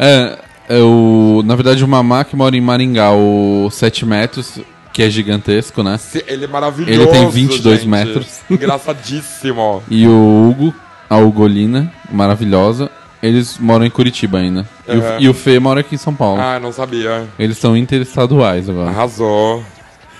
[0.00, 0.38] É,
[0.68, 4.60] é o, na verdade o Mamá que mora em Maringá, o 7 metros,
[4.98, 5.96] que é gigantesco, né?
[6.26, 6.92] Ele é maravilhoso.
[6.92, 7.88] Ele tem 22 gente.
[7.88, 8.40] metros.
[8.50, 9.80] Engraçadíssimo.
[9.88, 10.74] E o Hugo,
[11.08, 12.90] a Ugolina, maravilhosa,
[13.22, 14.68] eles moram em Curitiba ainda.
[14.88, 15.18] E, Aham.
[15.18, 16.40] o, e o Fê mora aqui em São Paulo.
[16.40, 17.28] Ah, não sabia.
[17.38, 18.90] Eles são interestaduais agora.
[18.90, 19.62] Arrasou.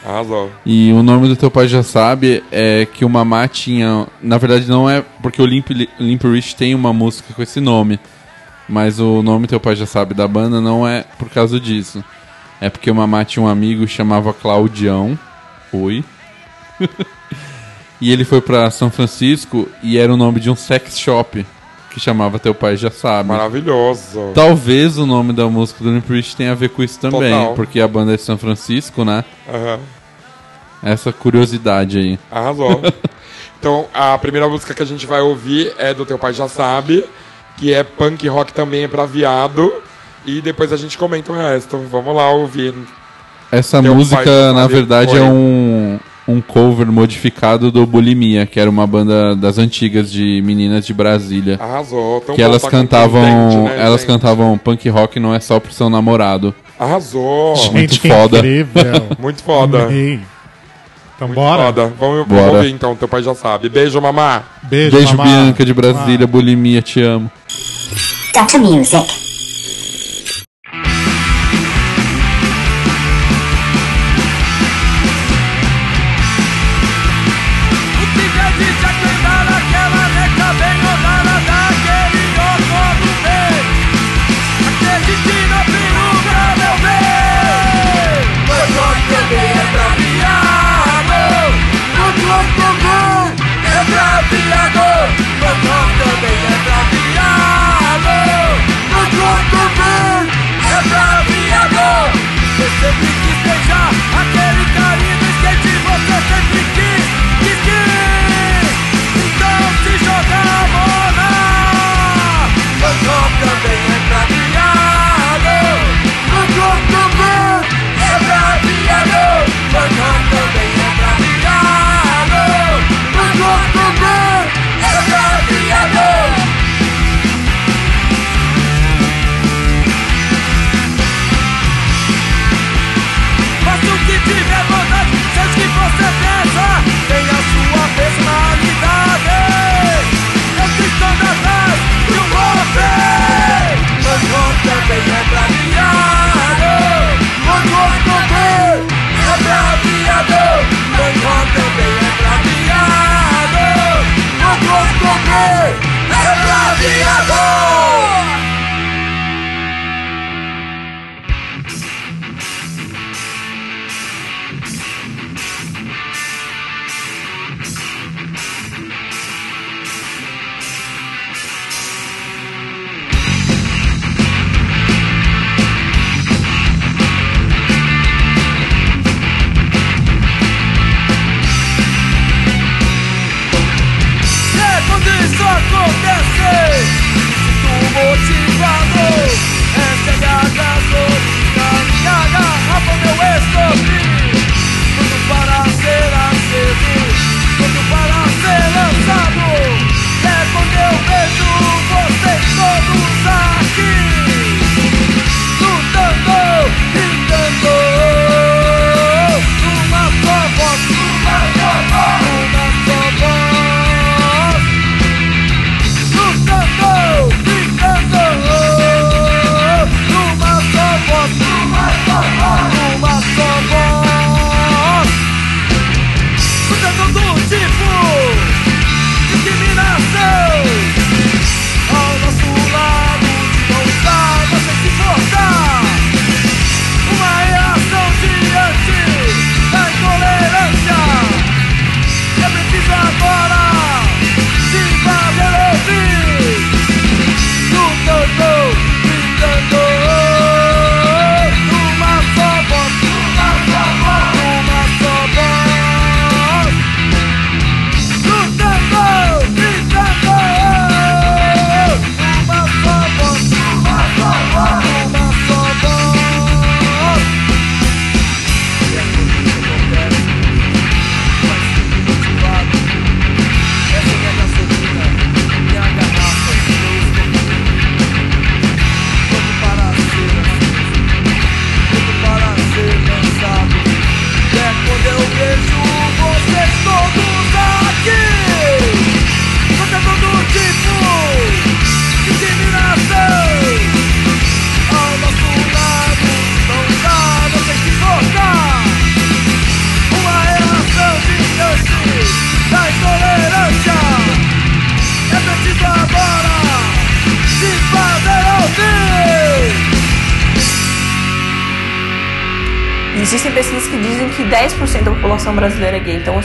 [0.06, 0.48] Arrasou.
[0.64, 4.06] E o nome do teu pai já sabe é que o Mamá tinha.
[4.22, 7.98] Na verdade, não é porque o Limp, Limp Rich tem uma música com esse nome.
[8.68, 12.04] Mas o nome teu pai já sabe da banda não é por causa disso.
[12.60, 15.18] É porque o Mamá tinha um amigo que chamava Claudião.
[15.72, 16.04] Oi.
[18.00, 21.44] e ele foi pra São Francisco e era o nome de um sex shop
[21.90, 23.28] que chamava Teu Pai Já Sabe.
[23.28, 24.32] Maravilhoso.
[24.34, 27.54] Talvez o nome da música do Limp tenha a ver com isso também, Total.
[27.54, 29.24] porque a banda é de São Francisco, né?
[29.48, 29.80] Aham.
[30.82, 32.18] Essa curiosidade aí.
[32.30, 32.80] Arrasou.
[33.58, 37.04] então, a primeira música que a gente vai ouvir é do Teu Pai Já Sabe,
[37.56, 39.72] que é punk rock também é pra viado.
[40.28, 41.78] E depois a gente comenta o resto.
[41.90, 42.74] Vamos lá ouvir.
[43.50, 45.20] Essa Teu música, na verdade, foi.
[45.20, 45.98] é um,
[46.28, 51.56] um cover modificado do Bulimia, que era uma banda das antigas de meninas de Brasília.
[51.58, 52.20] Arrasou.
[52.20, 53.22] Tão que bom elas tá cantavam.
[53.64, 54.08] né, elas gente?
[54.08, 56.54] cantavam punk rock não é só pro seu namorado.
[56.78, 57.56] Arrasou.
[57.72, 58.36] Muito Gente, que foda.
[58.38, 58.84] incrível.
[59.18, 59.84] Muito foda.
[59.84, 60.20] Amei.
[61.16, 61.62] Então Muito bora?
[61.64, 61.82] foda.
[61.98, 62.58] Vamos, vamos Bora.
[62.58, 63.68] ouvir então, teu pai já sabe.
[63.70, 64.42] Beijo, mamá.
[64.64, 65.24] Beijo, Beijo, mamá.
[65.24, 67.28] Bianca de Brasília, Bulimia, te amo.
[68.32, 69.17] Data Music.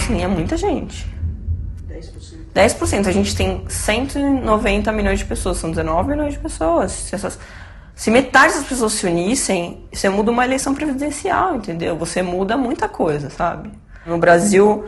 [0.04, 1.08] Assim, é muita gente.
[2.54, 3.08] 10%.
[3.08, 6.92] A gente tem 190 milhões de pessoas, são 19 milhões de pessoas.
[6.92, 7.40] Se, essas-
[7.96, 11.96] se metade das pessoas se unissem, você muda uma eleição presidencial, entendeu?
[11.98, 13.72] Você muda muita coisa, sabe?
[14.06, 14.86] No Brasil,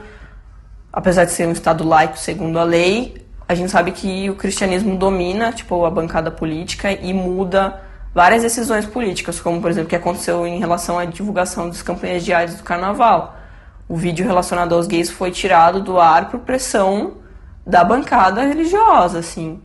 [0.91, 4.97] apesar de ser um estado laico segundo a lei, a gente sabe que o cristianismo
[4.97, 7.81] domina, tipo, a bancada política e muda
[8.13, 12.23] várias decisões políticas, como por exemplo o que aconteceu em relação à divulgação das campanhas
[12.23, 13.37] diárias do carnaval.
[13.87, 17.17] O vídeo relacionado aos gays foi tirado do ar por pressão
[17.65, 19.61] da bancada religiosa, assim.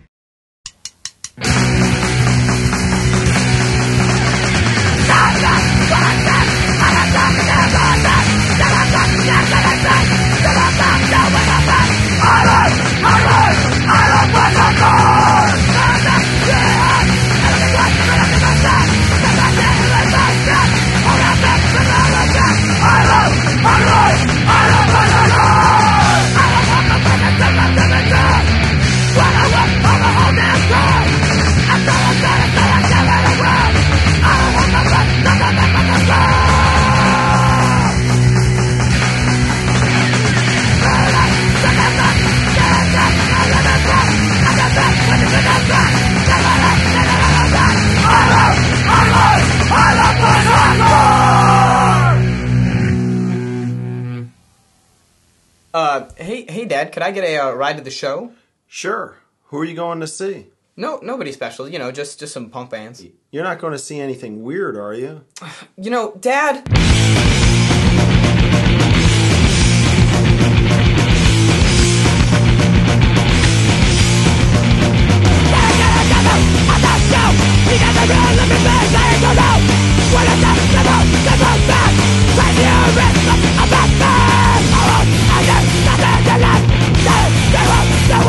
[55.72, 58.32] Uh, hey, hey, Dad, could I get a uh, ride to the show?
[58.66, 59.16] Sure.
[59.46, 60.46] Who are you going to see?
[60.76, 61.68] No, nobody special.
[61.68, 63.04] You know, just just some punk bands.
[63.30, 65.24] You're not going to see anything weird, are you?
[65.76, 66.66] You know, Dad.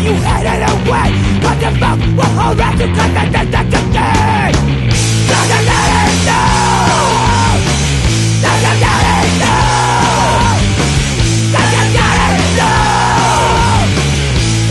[0.09, 1.09] you while you hid it away.
[1.45, 4.55] What the fuck will hold on to cause I think that's a thing?
[5.29, 6.49] Does your daddy know?
[8.43, 9.63] Does your daddy know?
[11.53, 12.79] Does your daddy know?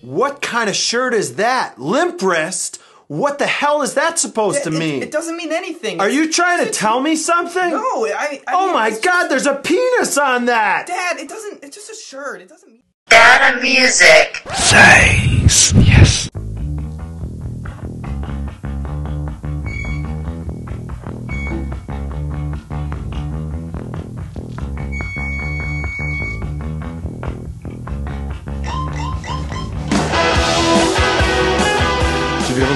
[0.00, 1.78] What kind of shirt is that?
[1.78, 2.80] Limp wrist?
[3.10, 5.02] What the hell is that supposed to It- it- mean?
[5.02, 5.98] It, doesn't mean anything.
[5.98, 7.70] Are you trying to tell me something?
[7.72, 8.40] No, I.
[8.46, 10.86] I oh mean, my it's god, there's a penis on that!
[10.86, 11.64] Dad, it doesn't.
[11.64, 12.40] It's just a shirt.
[12.40, 12.84] It doesn't mean.
[13.08, 14.40] Data music.
[14.54, 15.74] Saints.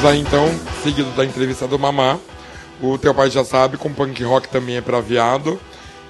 [0.04, 2.18] Tivemos aí então, seguido da entrevista do Mamá,
[2.82, 5.58] o Teu Pai Já Sabe, com punk rock também é pra viado,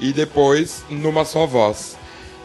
[0.00, 1.96] e depois Numa Só Voz.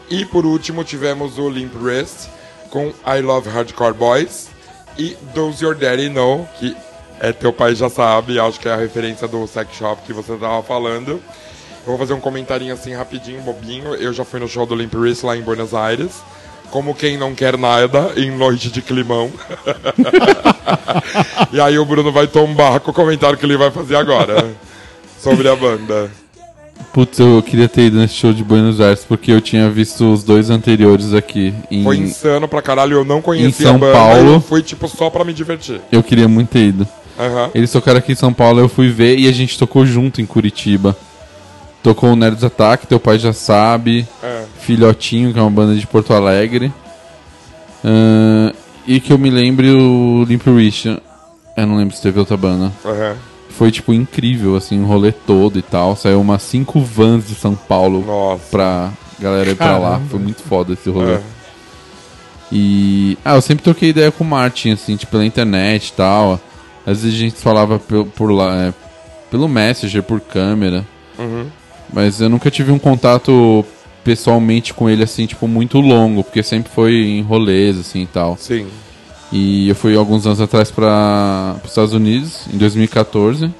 [0.08, 2.28] E por último tivemos o Limp Wrist,
[2.70, 4.48] com I Love Hardcore Boys,
[4.96, 6.76] e Does Your Daddy Know, que
[7.18, 10.36] é Teu Pai Já Sabe, acho que é a referência do sex shop que você
[10.36, 11.10] tava falando.
[11.10, 13.96] Eu vou fazer um comentarinho assim rapidinho, bobinho.
[13.96, 16.22] Eu já fui no show do Limp Wrist lá em Buenos Aires.
[16.70, 19.30] Como quem não quer nada em noite de climão.
[21.52, 24.48] e aí o Bruno vai tombar com o comentário que ele vai fazer agora
[25.18, 26.10] sobre a banda.
[26.92, 30.24] Putz, eu queria ter ido nesse show de Buenos Aires porque eu tinha visto os
[30.24, 31.54] dois anteriores aqui.
[31.70, 31.84] Em...
[31.84, 33.92] Foi insano pra caralho, eu não conhecia São a banda.
[33.92, 34.34] Paulo.
[34.34, 35.80] Eu fui tipo só pra me divertir.
[35.92, 36.88] Eu queria muito ter ido.
[37.18, 37.50] Aham.
[37.54, 40.26] Eles tocaram aqui em São Paulo, eu fui ver e a gente tocou junto em
[40.26, 40.96] Curitiba.
[41.82, 44.06] Tocou o Nerds Attack, teu pai já sabe.
[44.22, 44.44] É.
[44.60, 46.72] Filhotinho, que é uma banda de Porto Alegre.
[47.84, 48.52] Ahn,
[48.86, 51.00] e que eu me lembre o Limp Bizkit.
[51.56, 52.72] Eu não lembro se teve outra banda.
[52.84, 53.16] Aham.
[53.50, 55.94] Foi, tipo, incrível, assim, o rolê todo e tal.
[55.96, 58.04] Saiu umas cinco vans de São Paulo
[58.50, 59.90] pra galera ir pra lá.
[59.92, 60.08] Caramba.
[60.10, 61.14] Foi muito foda esse rolê.
[61.14, 61.20] É.
[62.52, 63.18] E.
[63.24, 66.40] Ah, eu sempre troquei ideia com o Martin, assim, tipo, pela internet e tal.
[66.86, 68.74] Às vezes a gente falava pe- por lá, é,
[69.30, 70.84] pelo Messenger, por câmera.
[71.18, 71.46] Uhum.
[71.92, 73.64] Mas eu nunca tive um contato
[74.04, 78.36] pessoalmente com ele, assim, tipo, muito longo, porque sempre foi em rolês, assim, e tal.
[78.38, 78.66] Sim.
[79.32, 83.50] E eu fui alguns anos atrás para os Estados Unidos, em 2014.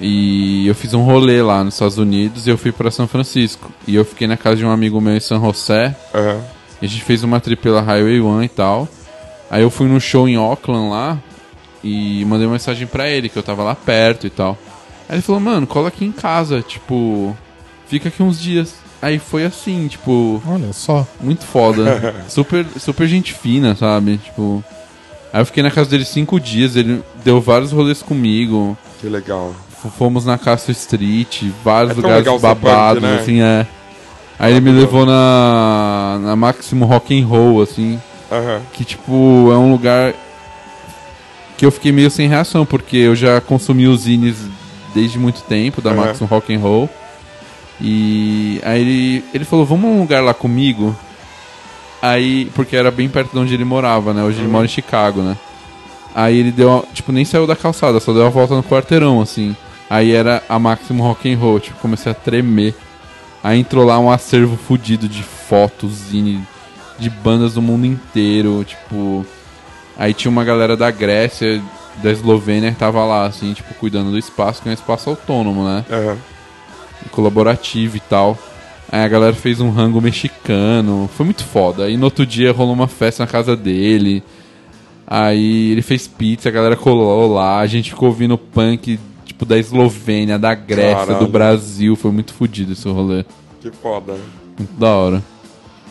[0.00, 3.72] E eu fiz um rolê lá nos Estados Unidos e eu fui para São Francisco.
[3.86, 5.94] E eu fiquei na casa de um amigo meu em San José.
[6.14, 6.40] Aham.
[6.80, 8.88] E a gente fez uma trip pela Highway 1 e tal.
[9.50, 11.18] Aí eu fui no show em Auckland lá
[11.82, 14.56] e mandei uma mensagem pra ele, que eu tava lá perto e tal.
[15.08, 17.36] Aí ele falou, mano, cola aqui em casa, tipo,
[17.88, 18.74] fica aqui uns dias.
[19.00, 20.42] Aí foi assim, tipo.
[20.46, 21.06] Olha só.
[21.20, 22.14] Muito foda.
[22.28, 24.18] super, super gente fina, sabe?
[24.18, 24.62] Tipo.
[25.32, 28.76] Aí eu fiquei na casa dele cinco dias, ele deu vários rolês comigo.
[29.00, 29.54] Que legal.
[29.80, 33.18] F- Fomos na Castro Street, vários É lugares ser punk, babados, né?
[33.20, 33.66] assim, é.
[34.38, 38.00] Aí ele me levou na, na Máximo Rock and Roll, assim.
[38.32, 38.60] Aham.
[38.72, 39.12] Que, tipo,
[39.52, 40.12] é um lugar
[41.56, 44.36] que eu fiquei meio sem reação, porque eu já consumi os zines
[44.94, 46.06] desde muito tempo, da Aham.
[46.06, 46.88] Maximum Rock and Roll.
[47.80, 50.96] E aí ele, ele falou, vamos a um lugar lá comigo?
[52.02, 54.22] Aí, porque era bem perto de onde ele morava, né?
[54.22, 54.52] Hoje ele Uhum.
[54.52, 55.36] mora em Chicago, né?
[56.14, 59.54] Aí ele deu, tipo, nem saiu da calçada, só deu a volta no quarteirão, assim.
[59.90, 62.74] Aí era a Maximum Rock and Roll, tipo, comecei a tremer.
[63.42, 66.40] Aí entrou lá um acervo fudido de fotos, zine,
[66.98, 69.24] de bandas do mundo inteiro, tipo...
[69.96, 71.60] Aí tinha uma galera da Grécia,
[72.02, 75.64] da Eslovênia, que tava lá, assim, tipo, cuidando do espaço, que é um espaço autônomo,
[75.64, 75.84] né?
[75.90, 76.16] Aham.
[77.10, 78.36] Colaborativo e tal.
[78.90, 81.84] Aí a galera fez um rango mexicano, foi muito foda.
[81.84, 84.22] Aí no outro dia rolou uma festa na casa dele.
[85.06, 89.58] Aí ele fez pizza, a galera colou lá, a gente ficou ouvindo punk, tipo, da
[89.58, 91.26] Eslovênia, da Grécia, Caralho.
[91.26, 91.96] do Brasil.
[91.96, 93.24] Foi muito fodido esse rolê.
[93.60, 94.16] Que foda.
[94.58, 95.22] Muito da hora.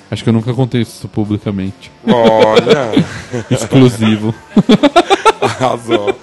[0.10, 1.92] Acho que eu nunca contei isso publicamente.
[2.06, 3.06] Olha.
[3.52, 4.34] Exclusivo.
[5.60, 6.18] Arrasou.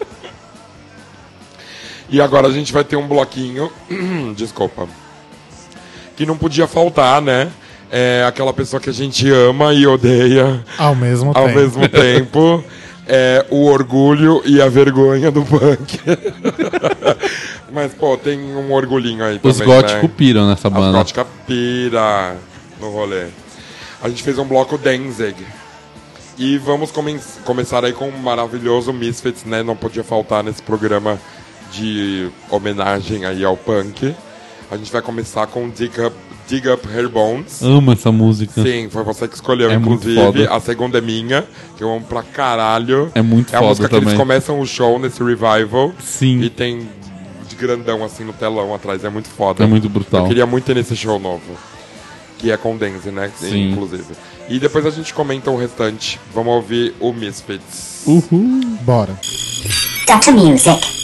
[2.09, 3.71] E agora a gente vai ter um bloquinho.
[4.37, 4.87] Desculpa.
[6.17, 7.51] Que não podia faltar, né?
[7.91, 11.59] É aquela pessoa que a gente ama e odeia Ao mesmo ao tempo.
[11.59, 12.65] mesmo tempo.
[13.07, 16.01] É o orgulho e a vergonha do punk.
[17.71, 19.75] Mas, pô, tem um orgulhinho aí Os também.
[19.75, 20.11] góticos né?
[20.17, 20.97] piram nessa banda.
[20.97, 22.35] góticas pira
[22.81, 23.27] no rolê.
[24.03, 25.37] A gente fez um bloco Danzig.
[26.37, 29.63] E vamos come- começar aí com um maravilhoso Misfits, né?
[29.63, 31.19] Não podia faltar nesse programa
[31.73, 34.15] de homenagem aí ao punk.
[34.71, 36.17] A gente vai começar com Dig Up,
[36.49, 37.63] Dig Up Her Bones.
[37.63, 38.63] Amo essa música.
[38.63, 40.17] Sim, foi você que escolheu, É inclusive.
[40.17, 40.53] foda.
[40.53, 41.45] A segunda é minha,
[41.77, 43.13] que eu amo pra caralho.
[43.15, 44.09] É muito É a foda música que também.
[44.11, 45.93] eles começam o show nesse revival.
[46.01, 46.41] Sim.
[46.41, 46.89] E tem
[47.49, 49.05] de grandão assim no telão atrás.
[49.05, 49.63] É muito foda.
[49.63, 50.23] É muito brutal.
[50.23, 51.43] Eu queria muito ir nesse show novo.
[52.45, 53.33] Que é com Denze, né?
[53.41, 53.71] Sim.
[53.71, 54.05] Inclusive.
[54.51, 56.21] E depois a gente comenta o restante.
[56.35, 58.03] Vamos ouvir o Misfits.
[58.05, 58.61] Uhul.
[58.83, 59.19] Bora.
[60.07, 61.04] Data Music.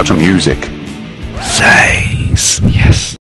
[0.00, 0.58] Data Music.
[1.42, 2.58] Seis.
[2.64, 3.16] Yes.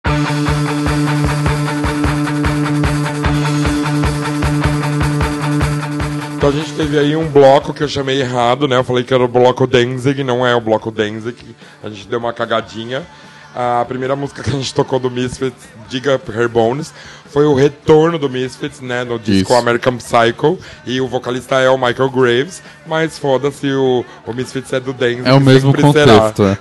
[6.38, 8.78] Então a gente teve aí um bloco que eu chamei errado, né?
[8.78, 11.36] Eu falei que era o bloco Danzig, não é o bloco Danzig.
[11.84, 13.06] A gente deu uma cagadinha.
[13.54, 16.94] A primeira música que a gente tocou do Misfits, Dig Up Her Bones,
[17.32, 19.04] foi o retorno do Misfits, né?
[19.04, 19.60] No disco Isso.
[19.62, 20.58] American Psycho.
[20.86, 22.62] E o vocalista é o Michael Graves.
[22.88, 25.22] Mas foda-se, o, o Misfits é do Danzig.
[25.26, 26.58] É o mesmo contexto, é.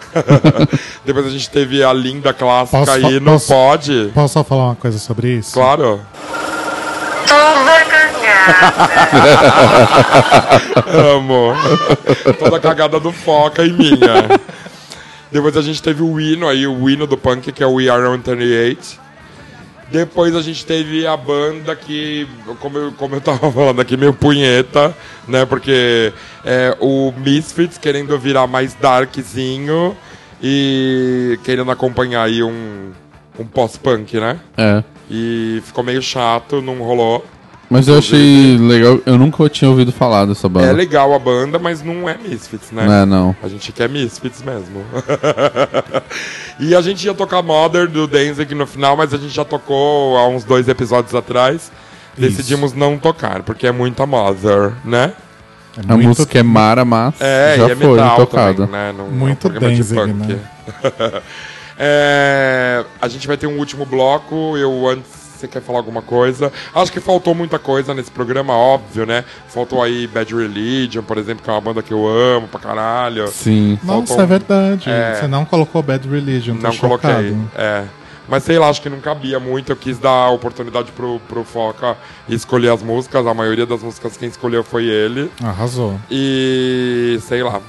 [1.05, 4.11] Depois a gente teve a linda clássica Posso aí no posso- Pod.
[4.15, 5.53] Posso só falar uma coisa sobre isso?
[5.55, 6.01] Claro.
[11.17, 11.53] Amo.
[12.39, 14.29] Toda cagada do Foca e minha.
[15.31, 17.89] Depois a gente teve o hino aí, o hino do punk, que é o We
[17.89, 19.08] Are On 38.
[19.91, 22.29] Depois a gente teve a banda que,
[22.61, 24.95] como eu, como eu tava falando aqui, meio punheta,
[25.27, 25.47] né?
[25.47, 26.13] Porque
[26.45, 29.97] é, o Misfits querendo virar mais darkzinho
[30.43, 32.93] e querendo acompanhar aí um,
[33.39, 34.39] um pós-punk, né?
[34.57, 34.85] É.
[35.11, 37.25] E ficou meio chato, não rolou.
[37.71, 40.67] Mas eu achei legal, eu nunca tinha ouvido falar dessa banda.
[40.67, 42.87] É legal a banda, mas não é Misfits, né?
[42.87, 43.37] Não é, não.
[43.43, 44.83] A gente quer Misfits mesmo.
[46.59, 50.17] e a gente ia tocar Mother do Danzig no final, mas a gente já tocou
[50.17, 51.71] há uns dois episódios atrás.
[52.17, 55.13] Decidimos não tocar, porque é muita Mother, né?
[55.87, 58.67] A música é Mara, mas É, já e é foi metal tocada.
[58.67, 58.93] também, né?
[59.11, 60.41] Muito é um programa de Danzig, né?
[61.81, 64.57] É, a gente vai ter um último bloco.
[64.57, 65.18] Eu antes.
[65.39, 66.53] Você quer falar alguma coisa?
[66.75, 69.25] Acho que faltou muita coisa nesse programa, óbvio, né?
[69.47, 73.29] Faltou aí Bad Religion, por exemplo, que é uma banda que eu amo pra caralho.
[73.29, 73.79] Sim.
[73.85, 74.91] Nossa, Faltou- é verdade.
[74.91, 75.15] É.
[75.15, 77.11] Você não colocou Bad Religion, tô Não coloquei.
[77.11, 77.51] chocado.
[77.57, 77.85] É.
[78.29, 79.71] Mas sei lá, acho que não cabia muito.
[79.73, 81.97] Eu quis dar a oportunidade pro, pro Foca
[82.29, 83.27] escolher as músicas.
[83.27, 85.31] A maioria das músicas quem escolheu foi ele.
[85.43, 85.99] Arrasou.
[86.11, 87.61] E sei lá,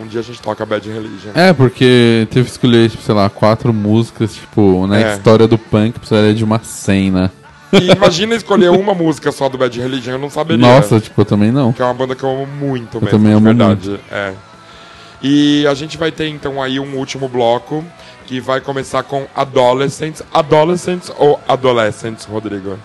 [0.00, 1.30] um dia a gente toca Bad Religion.
[1.34, 5.14] É, porque teve que escolher, tipo, sei lá, quatro músicas, tipo, na É.
[5.16, 7.30] história do punk precisaria de uma 100, né?
[7.72, 10.64] E imagina escolher uma música só do Bad Religion, eu não saberia.
[10.66, 11.72] Nossa, tipo, eu também não.
[11.72, 13.98] Que é uma banda que eu amo muito Eu mesmo, também amo verdade.
[14.10, 14.32] É.
[15.22, 17.84] E a gente vai ter então aí um último bloco
[18.26, 20.22] que vai começar com Adolescents.
[20.32, 22.78] Adolescents ou Adolescents, Rodrigo?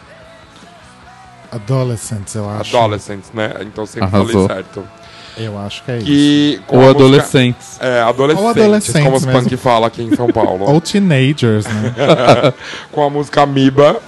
[1.52, 2.76] Adolescents, eu acho.
[2.76, 3.54] Adolescents, né?
[3.62, 4.48] Então sempre Arrasou.
[4.48, 4.84] falei certo.
[5.38, 6.64] Eu acho que é Que, isso.
[6.68, 7.78] com Ou a música- adolescentes.
[7.80, 9.42] É, adolescentes, Ou adolescentes como os mesmo.
[9.42, 10.66] punk fala aqui em São Paulo.
[10.70, 11.94] Ou teenagers, né?
[12.92, 14.00] com a música Amiba.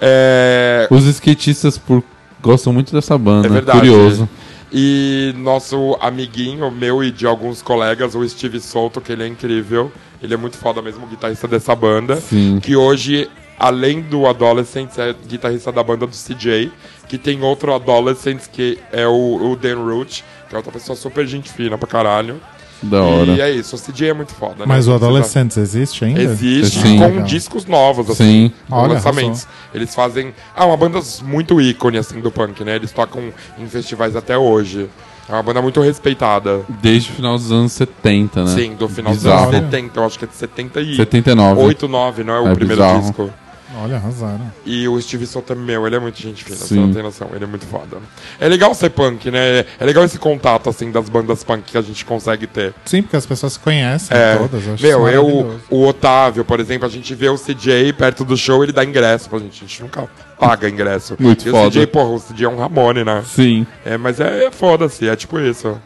[0.00, 2.02] É, Os skatistas por...
[2.40, 3.78] gostam muito dessa banda, É verdade.
[3.78, 4.28] curioso.
[4.72, 9.90] E nosso amiguinho, meu e de alguns colegas, o Steve Souto, que ele é incrível.
[10.22, 12.16] Ele é muito foda mesmo, guitarrista dessa banda.
[12.16, 12.60] Sim.
[12.62, 13.28] Que hoje,
[13.58, 16.70] além do Adolescents, é guitarrista da banda do CJ.
[17.08, 21.24] Que tem outro Adolescents, que é o, o Dan Root, que é outra pessoa super
[21.26, 22.38] gente fina pra caralho.
[22.82, 23.30] Da hora.
[23.32, 24.64] E é isso, o CJ é muito foda, né?
[24.66, 26.22] Mas o precisa- Adolescents existe ainda?
[26.22, 26.98] Existe Sim.
[26.98, 27.24] com Legal.
[27.24, 28.52] discos novos, assim, Sim.
[28.70, 29.46] com Olha, lançamentos.
[29.74, 30.32] Eles fazem.
[30.56, 32.76] Ah, uma banda muito ícone assim do punk, né?
[32.76, 33.22] Eles tocam
[33.58, 34.88] em festivais até hoje.
[35.28, 36.62] É uma banda muito respeitada.
[36.80, 38.54] Desde o final dos anos 70, né?
[38.54, 39.46] Sim, do final Bizarro.
[39.50, 41.76] dos anos 70, eu acho que é de 78, 79.
[41.86, 43.00] 9, não é o É primeiro bizarro.
[43.02, 43.30] disco.
[43.76, 44.50] Olha, arrasaram.
[44.66, 46.80] E o Steve Souto é meu, ele é muito gente fina, você Sim.
[46.80, 47.98] não tem noção, ele é muito foda.
[48.40, 49.64] É legal ser punk, né?
[49.78, 52.74] É legal esse contato, assim, das bandas punk que a gente consegue ter.
[52.84, 54.66] Sim, porque as pessoas se conhecem É, todas.
[54.66, 58.36] Eu acho meu, eu, o Otávio, por exemplo, a gente vê o CJ perto do
[58.36, 59.64] show, ele dá ingresso pra gente.
[59.64, 61.14] A gente nunca paga ingresso.
[61.18, 61.68] Muito e foda.
[61.68, 63.22] o CJ, porra, o CJ é um Ramone, né?
[63.26, 63.66] Sim.
[63.84, 65.78] É, mas é, é foda-se, é tipo isso.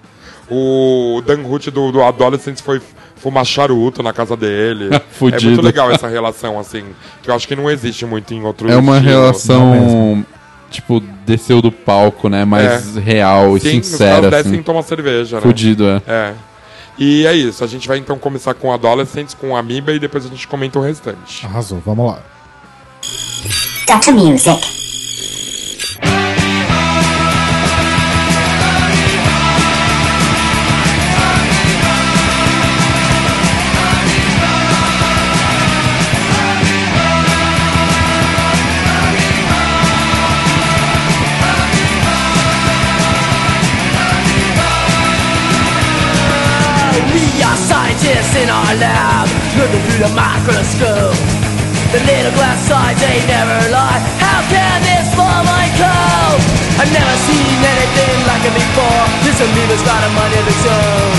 [0.51, 2.81] O Dan Ruth do, do Adolescents foi
[3.25, 4.91] fumar charuto na casa dele.
[4.95, 5.47] é Fudido.
[5.47, 6.85] muito legal essa relação, assim,
[7.23, 9.11] que eu acho que não existe muito em outro É uma estilo.
[9.21, 10.27] relação,
[10.71, 12.45] tipo, desceu do palco, né?
[12.45, 13.01] Mais É.
[13.01, 14.61] real e Sim, os sincera, caras descem assim.
[14.61, 15.43] e tomam cerveja, né?
[15.43, 16.03] Fudido, é.
[16.07, 16.33] É.
[16.99, 20.29] E é isso, a gente vai então começar com Adolescents, com Amoeba e depois a
[20.29, 21.45] gente comenta o restante.
[21.47, 22.19] Arrasou, vamos lá.
[24.13, 24.61] Music.
[48.79, 49.27] Lab,
[49.59, 51.17] looking through the microscope.
[51.95, 54.03] The little glass sides, they never lie.
[54.19, 56.43] How can this my cope?
[56.83, 59.05] I've never seen anything like it before.
[59.23, 61.15] This amoeba's got a mind of its own.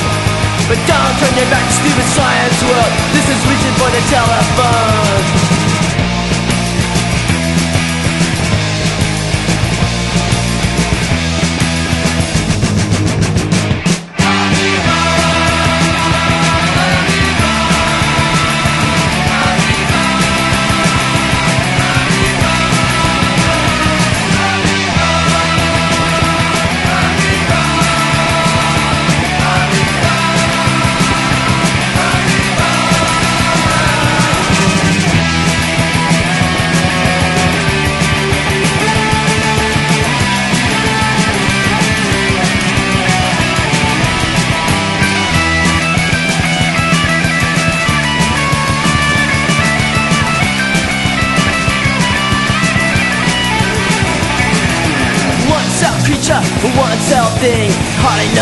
[0.68, 2.92] But don't turn your back to stupid science world.
[3.14, 5.65] This is reaching for the telephone.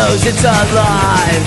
[0.04, 1.44] knows it's alive.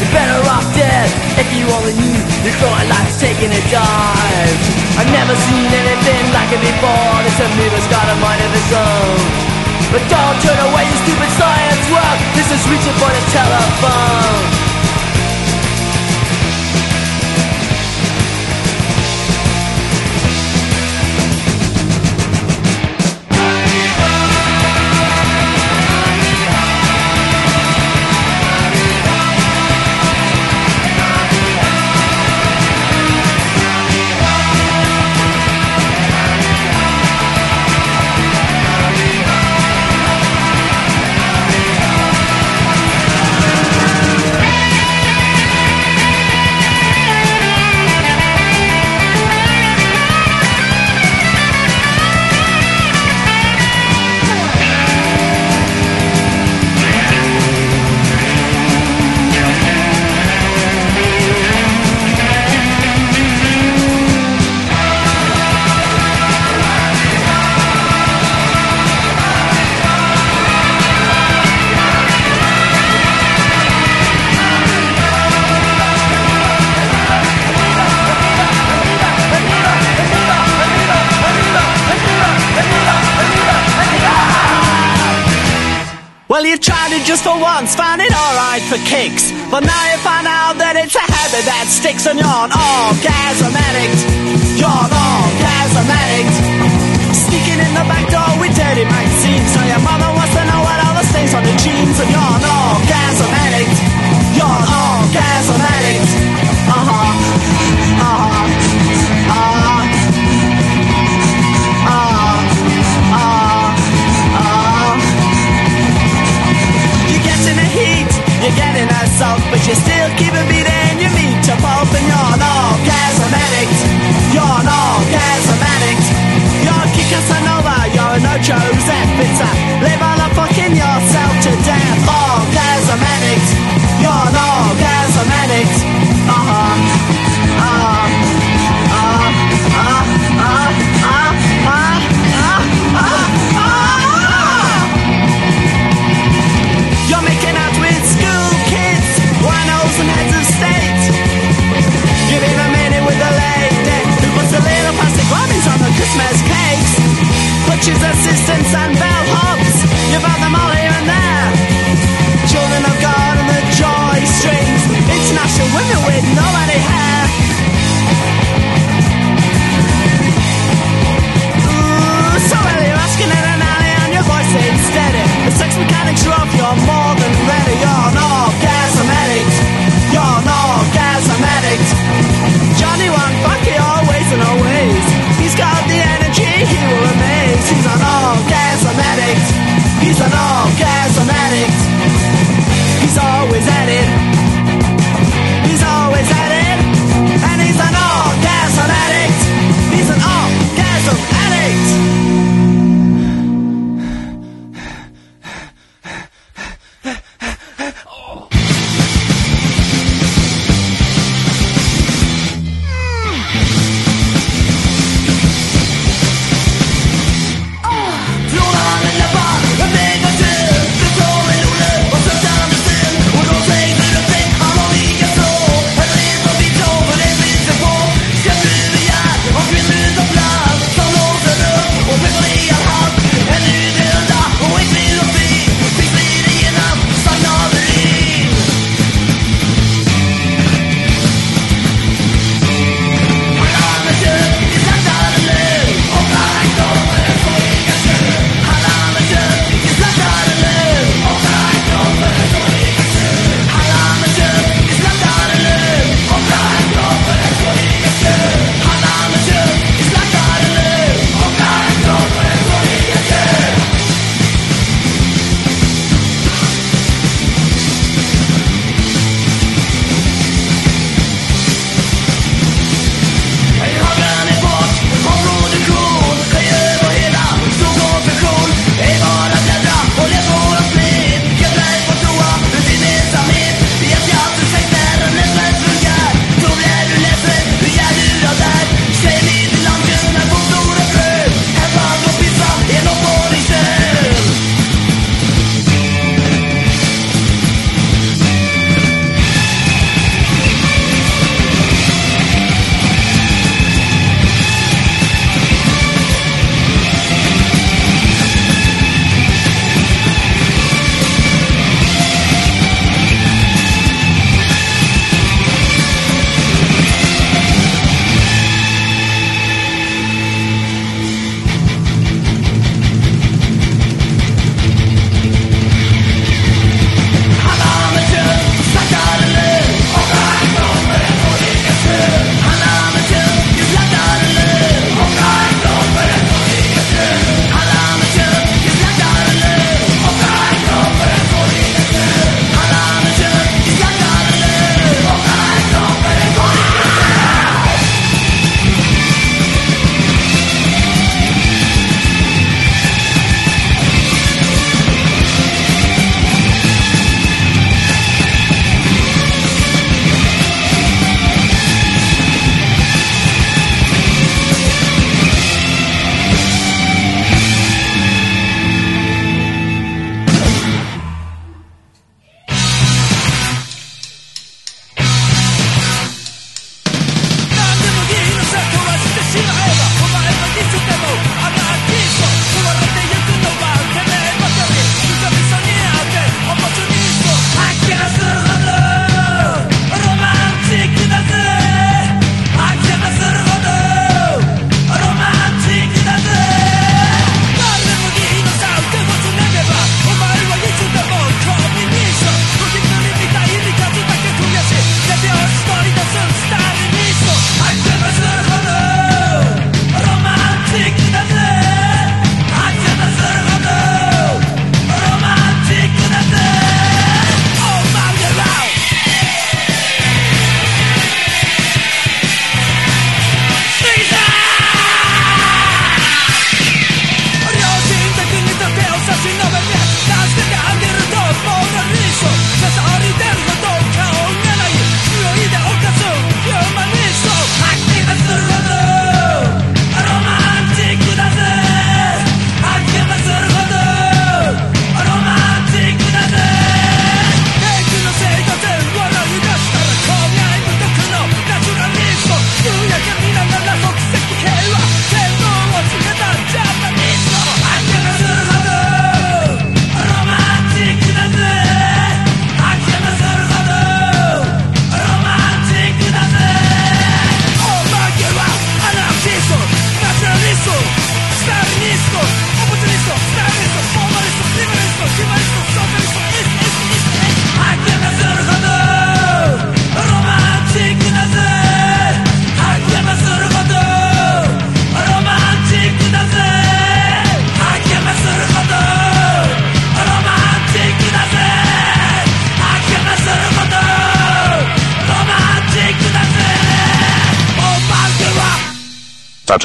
[0.00, 2.16] You're better off dead if you only knew
[2.46, 4.58] Your growing life's taking a dive.
[4.96, 7.16] I've never seen anything like it before.
[7.26, 9.20] This amoeba's got a mind of its own.
[9.92, 14.77] But don't turn away, you stupid science work This is reaching for the telephone.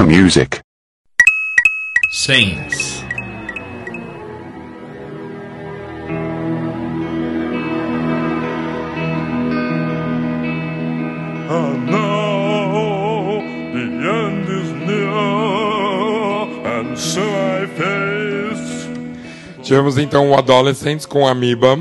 [0.01, 0.59] Music.
[2.09, 3.03] Saints.
[11.47, 13.41] And now
[13.71, 15.11] the end is near,
[16.65, 18.89] and so I face.
[19.61, 21.77] Tivemos então o Adolescents com Amoeba,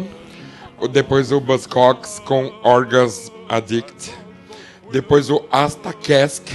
[0.90, 4.12] depois o Buzzcocks com Orgas Addict,
[4.92, 6.46] depois o Asta Cask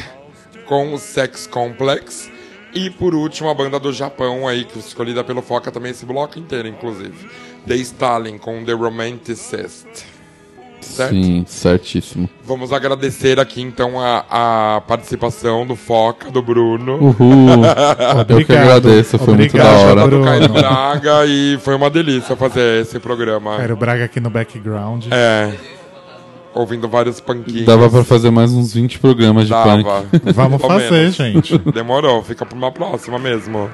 [0.68, 2.30] com o Sex Complex
[2.74, 6.38] e por último a banda do Japão aí, que escolhida pelo Foca também esse bloco
[6.38, 7.28] inteiro, inclusive.
[7.66, 9.88] The Stalin com The Romanticist.
[10.80, 11.12] Certo?
[11.12, 12.30] Sim, certíssimo.
[12.44, 16.98] Vamos agradecer aqui então a, a participação do Foca, do Bruno.
[16.98, 17.64] Uhul.
[18.30, 20.08] Eu que agradeço, foi muito da hora.
[20.08, 23.58] Do Caio Braga e foi uma delícia fazer esse programa.
[23.58, 25.08] Cairo Braga aqui no background.
[25.12, 25.77] É.
[26.58, 27.66] Ouvindo vários punkinhos.
[27.66, 29.78] Dava pra fazer mais uns 20 programas de Dava.
[29.84, 30.08] punk.
[30.34, 31.16] Vamos fazer, menos.
[31.16, 31.58] gente.
[31.72, 33.70] Demorou, fica pra uma próxima mesmo.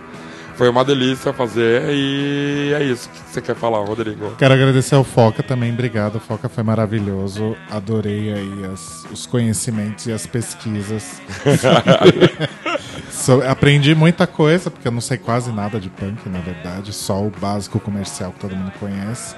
[0.56, 3.10] Foi uma delícia fazer e é isso.
[3.10, 4.36] Que você quer falar, Rodrigo?
[4.38, 6.18] Quero agradecer ao Foca também, obrigado.
[6.18, 7.56] O Foca foi maravilhoso.
[7.72, 11.20] Adorei aí as- os conhecimentos e as pesquisas.
[13.10, 17.22] So- aprendi muita coisa, porque eu não sei quase nada de punk, na verdade, só
[17.24, 19.36] o básico comercial que todo mundo conhece.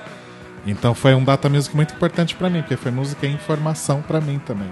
[0.66, 4.20] Então foi um data music muito importante pra mim, porque foi música e informação pra
[4.20, 4.68] mim também.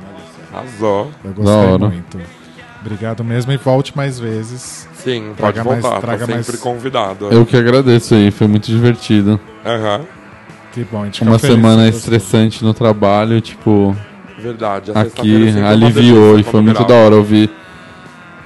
[0.52, 1.12] Arrasou.
[1.24, 2.20] Eu gostei muito.
[2.82, 4.90] Obrigado mesmo e volte mais vezes.
[4.94, 6.60] Sim, pode Traga voltar, mais, tá traga sempre mais...
[6.60, 7.30] convidado.
[7.32, 9.40] Eu que agradeço aí, foi muito divertido.
[9.66, 10.02] Aham.
[10.74, 13.96] Que bom, a gente Uma semana você estressante no trabalho, tipo.
[14.38, 16.94] Verdade, Aqui aliviou e foi muito grava.
[16.94, 17.50] da hora ouvir.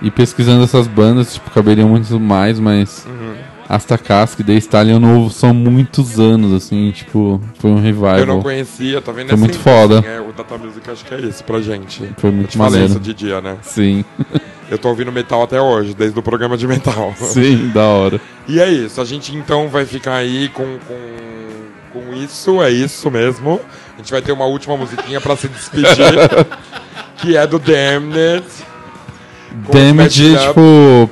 [0.01, 3.07] E pesquisando essas bandas, tipo, caberiam muito mais, mas.
[3.07, 3.33] Uhum.
[3.67, 8.17] The Stalin eu não ouvo são muitos anos, assim, tipo, foi um revival.
[8.19, 9.27] Eu não conhecia, tá vendo?
[9.27, 9.99] Foi É muito foda.
[9.99, 12.09] assim, é, o Data Music acho que é isso pra gente.
[12.17, 12.85] Foi muito Eu maneiro.
[12.85, 13.57] isso de dia, né?
[13.61, 14.05] Sim.
[14.69, 17.13] Eu tô ouvindo metal até hoje, desde o programa de metal.
[17.15, 18.19] Sim, da hora.
[18.49, 23.09] E é isso, a gente então vai ficar aí com, com, com isso, é isso
[23.09, 23.61] mesmo.
[23.95, 25.95] A gente vai ter uma última musiquinha pra se despedir,
[27.17, 28.43] que é do Damned.
[29.71, 31.09] Damage, tipo,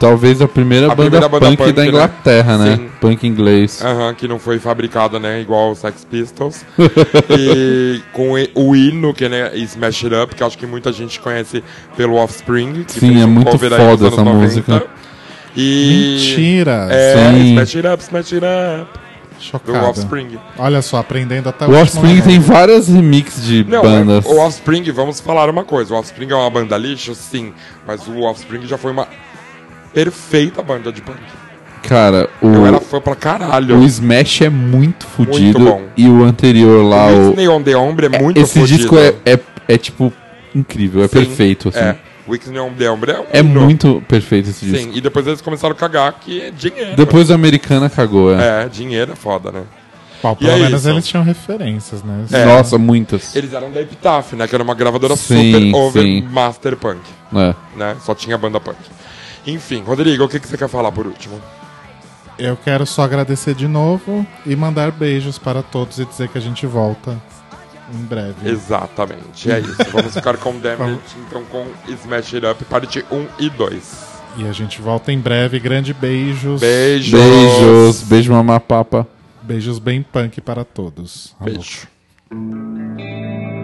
[0.00, 1.88] talvez a primeira, A banda, primeira banda punk, punk, da né?
[1.88, 2.76] Inglaterra, né?
[2.76, 2.90] Sim.
[3.00, 3.84] Punk inglês.
[3.84, 5.40] Aham, que não foi fabricada, né?
[5.42, 6.64] Igual o Sex Pistols.
[7.38, 11.62] e com o hino, que né, Smash It Up, que acho que muita gente conhece
[11.96, 12.84] pelo Offspring.
[12.84, 14.34] Que Sim, é muito foda essa anos 90.
[14.34, 14.86] música.
[15.54, 16.16] E...
[16.16, 16.88] Mentira!
[16.90, 17.48] É, Sim.
[17.50, 18.98] Smash It Up, Smash It Up.
[19.36, 19.86] Do Chocado.
[19.86, 20.38] Offspring.
[20.58, 24.26] Olha só, aprendendo até O Offspring tem várias remixes de Não, bandas.
[24.26, 25.94] o Offspring, vamos falar uma coisa.
[25.94, 27.52] O Offspring é uma banda lixo, sim.
[27.86, 29.08] Mas o Offspring já foi uma
[29.92, 31.18] perfeita banda de punk.
[31.82, 33.78] Cara, o, Eu era fã pra caralho.
[33.78, 35.58] o Smash é muito fudido.
[35.58, 35.82] bom.
[35.96, 37.26] E o anterior lá, o o.
[37.28, 38.78] Whitney on the Ombre é muito Esse fudido.
[38.78, 40.12] disco é, é, é, tipo
[40.54, 41.78] incrível, é Sim, perfeito, assim.
[41.78, 41.96] É.
[42.28, 44.90] Whitney on the Ombre é um É muito perfeito esse disco.
[44.90, 46.94] Sim, e depois eles começaram a cagar que é dinheiro.
[46.96, 48.64] Depois a americana cagou, é.
[48.64, 49.62] É, dinheiro é foda, né?
[50.22, 50.90] Bom, E pelo é menos isso.
[50.90, 52.26] eles tinham referências, né?
[52.30, 52.44] É.
[52.44, 53.34] Nossa, muitas.
[53.34, 54.46] Eles eram da Epitaph, né?
[54.46, 56.28] Que era uma gravadora Sim, super over sim.
[56.30, 57.00] master punk.
[57.34, 57.54] É.
[57.74, 57.96] Né?
[58.04, 58.76] Só tinha banda punk.
[59.46, 61.40] Enfim, Rodrigo, o que, que você quer falar por último?
[62.38, 66.40] Eu quero só agradecer de novo e mandar beijos para todos e dizer que a
[66.40, 67.20] gente volta
[67.92, 68.48] em breve.
[68.48, 69.84] Exatamente, é isso.
[69.92, 74.10] Vamos ficar com Damage, então com Smash It Up, parte 1 e 2.
[74.38, 75.58] E a gente volta em breve.
[75.58, 76.60] Grande beijos.
[76.60, 77.20] Beijos.
[77.20, 79.06] Beijos, beijo mamapapa.
[79.42, 81.34] Beijos bem punk para todos.
[81.40, 81.88] Beijo.
[82.30, 83.59] Thank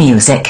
[0.00, 0.49] Music.